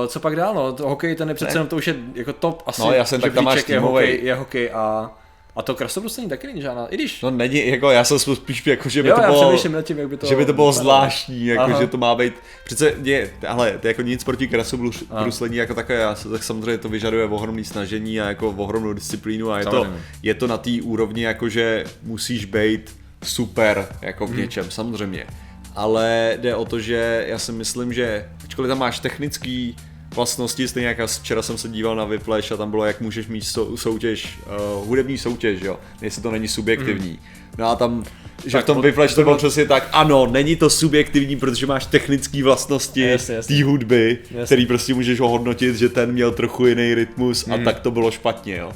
Uh, 0.00 0.06
co 0.06 0.20
pak 0.20 0.36
dál, 0.36 0.54
no? 0.54 0.72
To, 0.72 0.88
hokej, 0.88 1.14
ten 1.16 1.28
je 1.28 1.34
přece 1.34 1.52
jenom 1.52 1.68
to 1.68 1.76
už 1.76 1.86
je 1.86 1.96
jako 2.14 2.32
top 2.32 2.62
asi. 2.66 2.80
No, 2.80 2.92
jasně, 2.92 3.18
tak 3.18 3.34
tam 3.34 3.44
máš 3.44 3.68
je 3.68 3.80
hokej, 3.80 4.20
je 4.22 4.34
hokej 4.34 4.70
a, 4.72 5.10
a 5.58 5.62
to 5.62 5.74
krasobruslení 5.74 6.28
taky 6.28 6.46
není 6.46 6.62
žádná, 6.62 6.86
i 6.86 6.94
když. 6.94 7.22
No 7.22 7.30
není, 7.30 7.68
jako 7.68 7.90
já 7.90 8.04
jsem 8.04 8.18
spíš 8.18 8.66
jako, 8.66 8.88
že 8.88 9.02
by 9.02 9.08
jo, 9.08 9.14
to 9.16 9.20
bylo... 9.20 9.52
nad 9.68 9.82
tím, 9.82 9.98
jak 9.98 10.08
by 10.08 10.16
to 10.16 10.26
že 10.26 10.36
by 10.36 10.46
to 10.46 10.52
bylo 10.52 10.72
zvláštní, 10.72 11.46
jako 11.46 11.62
Aha. 11.62 11.80
že 11.80 11.86
to 11.86 11.96
má 11.96 12.14
být, 12.14 12.34
přece 12.64 12.94
je, 13.02 13.30
ale 13.48 13.78
to 13.78 13.86
je 13.86 13.90
jako 13.90 14.02
nic 14.02 14.24
proti 14.24 14.48
krasobruslení 14.48 15.56
jako 15.56 15.74
takové, 15.74 15.98
já, 15.98 16.14
tak 16.32 16.42
samozřejmě 16.42 16.78
to 16.78 16.88
vyžaduje 16.88 17.24
ohromný 17.24 17.64
snažení 17.64 18.20
a 18.20 18.28
jako 18.28 18.48
ohromnou 18.50 18.92
disciplínu 18.92 19.50
a 19.52 19.58
je 19.58 19.64
to, 19.64 19.70
Samozřejmě. 19.70 19.98
je 20.22 20.34
to 20.34 20.46
na 20.46 20.58
té 20.58 20.70
úrovni 20.82 21.22
jako, 21.22 21.48
že 21.48 21.84
musíš 22.02 22.44
být 22.44 22.96
super 23.24 23.88
jako 24.02 24.26
Mhm. 24.26 24.34
v 24.34 24.38
něčem, 24.38 24.70
samozřejmě. 24.70 25.26
Ale 25.74 26.38
jde 26.40 26.54
o 26.54 26.64
to, 26.64 26.80
že 26.80 27.24
já 27.28 27.38
si 27.38 27.52
myslím, 27.52 27.92
že 27.92 28.28
ačkoliv 28.44 28.68
tam 28.68 28.78
máš 28.78 28.98
technický 29.00 29.76
vlastnosti, 30.14 30.68
stejně 30.68 30.88
jak 30.88 30.98
já 30.98 31.06
včera 31.06 31.42
jsem 31.42 31.58
se 31.58 31.68
díval 31.68 31.96
na 31.96 32.04
Whiplash 32.04 32.52
a 32.52 32.56
tam 32.56 32.70
bylo, 32.70 32.84
jak 32.84 33.00
můžeš 33.00 33.26
mít 33.26 33.42
sou, 33.44 33.76
soutěž, 33.76 34.38
uh, 34.46 34.86
hudební 34.86 35.18
soutěž, 35.18 35.60
jo, 35.62 35.78
jestli 36.02 36.22
to 36.22 36.30
není 36.30 36.48
subjektivní. 36.48 37.18
No 37.58 37.68
a 37.70 37.76
tam, 37.76 38.04
že 38.46 38.52
Tak 38.52 38.64
v 38.64 38.66
tom 38.66 38.82
Whiplash 38.82 39.14
to 39.14 39.22
bylo 39.22 39.36
přesně 39.36 39.66
tak, 39.66 39.88
ano, 39.92 40.26
není 40.26 40.56
to 40.56 40.70
subjektivní, 40.70 41.36
protože 41.36 41.66
máš 41.66 41.86
technické 41.86 42.42
vlastnosti 42.42 43.16
té 43.48 43.64
hudby, 43.64 44.18
Jasně. 44.22 44.44
který 44.44 44.66
prostě 44.66 44.94
můžeš 44.94 45.20
ohodnotit, 45.20 45.76
že 45.76 45.88
ten 45.88 46.12
měl 46.12 46.32
trochu 46.32 46.66
jiný 46.66 46.94
rytmus 46.94 47.48
a 47.48 47.58
tak 47.64 47.80
to 47.80 47.90
bylo 47.90 48.10
špatně, 48.10 48.56
jo. 48.56 48.72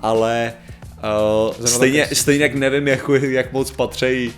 Ale 0.00 0.52
uh, 1.58 1.66
stejně, 1.66 2.08
stejně 2.12 2.42
jak 2.42 2.54
nevím, 2.54 2.88
jako, 2.88 3.14
jak 3.14 3.52
moc 3.52 3.70
patří 3.70 4.32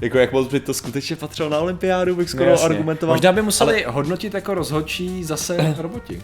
jako 0.00 0.18
jak 0.18 0.32
moc 0.32 0.48
by 0.48 0.60
to 0.60 0.74
skutečně 0.74 1.16
patřilo 1.16 1.48
na 1.48 1.58
olympiádu, 1.58 2.16
bych 2.16 2.30
skoro 2.30 2.50
No, 2.50 2.62
argumentoval. 2.62 3.16
Možná 3.16 3.32
by 3.32 3.42
museli 3.42 3.84
ale... 3.84 3.94
hodnotit 3.94 4.34
jako 4.34 4.54
rozhodčí 4.54 5.24
zase 5.24 5.74
roboti. 5.78 6.22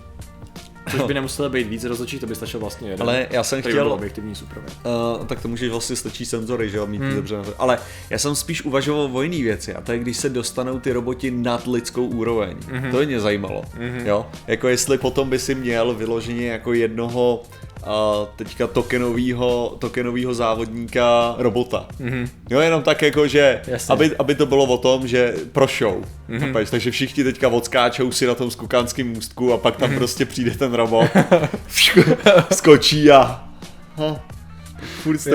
Což 0.91 1.01
by 1.03 1.15
nemuselo 1.15 1.49
být 1.49 1.67
víc 1.67 1.85
rozhodčích, 1.85 2.21
to 2.21 2.27
by 2.27 2.35
stačil 2.35 2.61
vlastně 2.61 2.91
jeden. 2.91 3.03
Ale 3.03 3.27
já 3.31 3.43
jsem 3.45 3.63
chtěl, 3.63 3.93
objektivní 3.93 4.35
super. 4.35 4.59
Uh, 4.59 5.27
tak 5.27 5.43
to 5.43 5.49
můžeš 5.49 5.71
vlastně 5.71 5.97
stačí 5.97 6.27
senzory, 6.27 6.71
že 6.71 6.77
jo, 6.77 6.87
mít 6.87 7.03
Hmm. 7.03 7.15
dobře. 7.15 7.37
Ale 7.59 7.79
já 8.11 8.19
jsem 8.19 8.35
spíš 8.35 8.63
uvažoval 8.65 9.11
o 9.13 9.23
jiný 9.23 9.43
věci 9.43 9.75
a 9.75 9.81
to 9.81 9.93
je, 9.93 9.99
když 9.99 10.17
se 10.17 10.29
dostanou 10.29 10.81
ty 10.81 10.93
roboti 10.93 11.31
nad 11.31 11.67
lidskou 11.67 12.07
úroveň. 12.07 12.57
Mhm. 12.69 12.85
Mm-hmm. 12.85 12.91
To 12.91 13.05
mě 13.05 13.21
zajímalo, 13.21 13.63
mm-hmm. 13.79 14.07
jo. 14.07 14.27
Jako 14.47 14.69
jestli 14.69 14.99
potom 14.99 15.31
by 15.31 15.39
si 15.39 15.55
měl 15.55 15.95
vyloženě 15.95 16.47
jako 16.47 16.73
jednoho 16.73 17.43
uh, 17.83 17.89
teďka 18.37 18.67
tokenovýho, 18.67 19.77
tokenovýho 19.79 20.35
závodníka 20.35 21.35
robota. 21.39 21.87
Mm-hmm. 22.01 22.29
Jo, 22.51 22.61
jenom 22.61 22.83
tak 22.83 23.03
jako, 23.03 23.29
že. 23.29 23.61
Jasně. 23.67 23.93
aby, 23.93 24.17
aby 24.17 24.35
to 24.35 24.47
bylo 24.47 24.65
o 24.65 24.79
tom, 24.79 25.09
že 25.09 25.35
pro 25.53 25.67
show. 25.79 26.05
Mm-hmm. 26.31 26.67
Takže 26.71 26.91
všichni 26.91 27.25
teďka 27.25 27.49
odskáčou 27.49 28.13
si 28.13 28.27
na 28.27 28.35
tom 28.35 28.51
skokánském 28.51 29.09
můstku 29.09 29.53
a 29.53 29.57
pak 29.59 29.77
tam 29.77 29.89
Mhm. 29.91 29.99
prostě 29.99 30.25
přijde 30.25 30.51
ten 30.51 30.75
robot, 30.75 31.07
skočí 32.53 33.11
a... 33.11 33.45
Ha, 33.97 34.21
furt 35.03 35.19
s. 35.19 35.29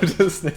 Přesně. 0.06 0.52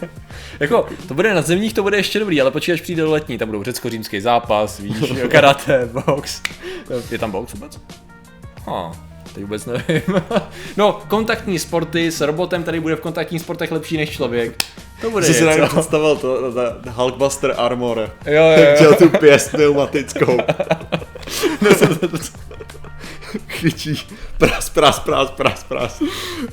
Jako, 0.59 0.87
to 1.07 1.13
bude 1.13 1.33
na 1.33 1.41
zemních, 1.41 1.73
to 1.73 1.83
bude 1.83 1.97
ještě 1.97 2.19
dobrý, 2.19 2.41
ale 2.41 2.51
počkej, 2.51 2.73
až 2.73 2.81
přijde 2.81 3.01
do 3.01 3.11
letní, 3.11 3.37
tam 3.37 3.47
budou 3.47 3.63
řecko-římský 3.63 4.21
zápas, 4.21 4.79
víš, 4.79 4.95
karate, 5.27 5.89
box. 6.05 6.41
Je 7.11 7.17
tam 7.17 7.31
box 7.31 7.53
vůbec? 7.53 7.79
Ha, 8.67 8.91
teď 9.33 9.43
vůbec 9.43 9.65
nevím. 9.65 10.01
no, 10.77 11.01
kontaktní 11.07 11.59
sporty 11.59 12.11
s 12.11 12.21
robotem, 12.21 12.61
který 12.63 12.79
bude 12.79 12.95
v 12.95 12.99
kontaktních 12.99 13.41
sportech 13.41 13.71
lepší 13.71 13.97
než 13.97 14.09
člověk. 14.09 14.63
To 15.01 15.11
bude 15.11 15.25
Jsem 15.25 15.35
si 15.35 15.43
něco. 15.59 15.75
představil 15.75 16.15
to, 16.15 16.51
ta 16.53 16.75
Hulkbuster 16.91 17.53
Armor. 17.57 18.11
Jo, 18.25 18.43
jo, 18.43 18.75
jo. 18.83 18.95
Tu 18.95 19.09
pěst 19.09 19.51
pneumatickou. 19.51 20.37
Chyčí. 23.47 24.07
Pras, 24.37 24.69
pras, 24.69 24.99
pras, 24.99 25.31
pras, 25.31 25.63
pras. 25.63 26.01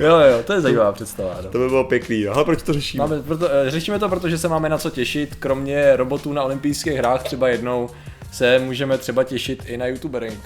Jo, 0.01 0.19
jo, 0.19 0.43
to 0.45 0.53
je 0.53 0.61
zajímavá 0.61 0.93
představa. 0.93 1.37
No. 1.43 1.49
To 1.51 1.59
by 1.59 1.69
bylo 1.69 1.85
pěkný. 1.85 2.25
no. 2.25 2.35
Ale 2.35 2.45
proč 2.45 2.63
to 2.63 2.73
řešíme? 2.73 3.05
Máme, 3.05 3.23
proto, 3.23 3.49
eh, 3.53 3.71
řešíme 3.71 3.99
to, 3.99 4.09
protože 4.09 4.39
se 4.39 4.49
máme 4.49 4.69
na 4.69 4.79
co 4.79 4.91
těšit, 4.91 5.35
kromě 5.35 5.97
robotů 5.97 6.33
na 6.33 6.43
olympijských 6.43 6.93
hrách 6.93 7.23
třeba 7.23 7.49
jednou 7.49 7.91
se 8.33 8.59
můžeme 8.59 8.99
třeba 8.99 9.25
těšit 9.25 9.63
i 9.67 9.77
na 9.77 9.87
youtubering, 9.87 10.39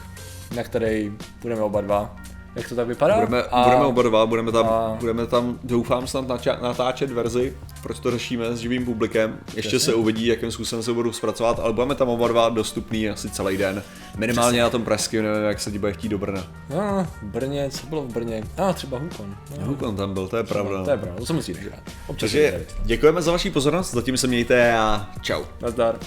na 0.57 0.63
který 0.63 1.13
budeme 1.43 1.61
oba 1.61 1.81
dva. 1.81 2.17
Jak 2.55 2.69
to 2.69 2.75
tak 2.75 2.87
vypadá? 2.87 3.15
Budeme, 3.15 3.43
a... 3.43 3.65
budeme 3.65 3.85
oba 3.85 4.03
dva, 4.03 4.27
budeme 4.27 4.53
tam, 4.53 4.67
a- 4.67 4.97
budeme 5.01 5.27
tam, 5.27 5.59
doufám, 5.65 6.07
snad 6.07 6.29
nača- 6.29 6.63
natáčet 6.63 7.11
verzi, 7.11 7.57
proč 7.83 7.99
to 7.99 8.11
řešíme 8.11 8.57
s 8.57 8.59
živým 8.59 8.85
publikem. 8.85 9.39
Ještě 9.55 9.79
se 9.79 9.95
uvidí, 9.95 10.27
jakým 10.27 10.51
způsobem 10.51 10.83
se 10.83 10.93
budou 10.93 11.13
zpracovat, 11.13 11.61
ale 11.63 11.73
budeme 11.73 11.95
tam 11.95 12.09
oba 12.09 12.29
dva 12.29 12.49
dostupný 12.49 13.09
asi 13.09 13.31
celý 13.31 13.57
den. 13.57 13.83
Minimálně 14.17 14.63
na 14.63 14.71
tom 14.71 14.85
pražském, 14.85 15.25
nevím, 15.25 15.43
jak 15.43 15.61
se 15.61 15.71
ti 15.71 15.79
bude 15.79 15.93
chtít 15.93 16.09
do 16.09 16.19
Brna. 16.19 16.47
No, 16.71 17.07
Brně, 17.23 17.71
co 17.71 17.87
bylo 17.87 18.03
v 18.03 18.13
Brně? 18.13 18.43
A 18.59 18.69
ah, 18.69 18.73
třeba 18.73 18.99
Hukon. 18.99 19.37
No, 19.61 19.67
Hukon 19.67 19.97
tam 19.97 20.15
byl, 20.15 20.29
to 20.29 20.37
je 20.37 20.45
pravda. 20.45 20.85
to 20.85 20.91
je 20.91 20.97
pravda, 20.97 21.19
to 21.19 21.27
se 21.27 21.33
musí 21.33 21.53
nehrát. 21.53 21.81
Takže 22.21 22.67
děkujeme 22.85 23.23
za 23.23 23.33
vaši 23.33 23.51
pozornost, 23.51 23.91
zatím 23.95 24.17
se 24.17 24.27
mějte 24.27 24.73
a 24.79 25.11
čau. 25.23 25.43
Nazdar. 25.63 25.99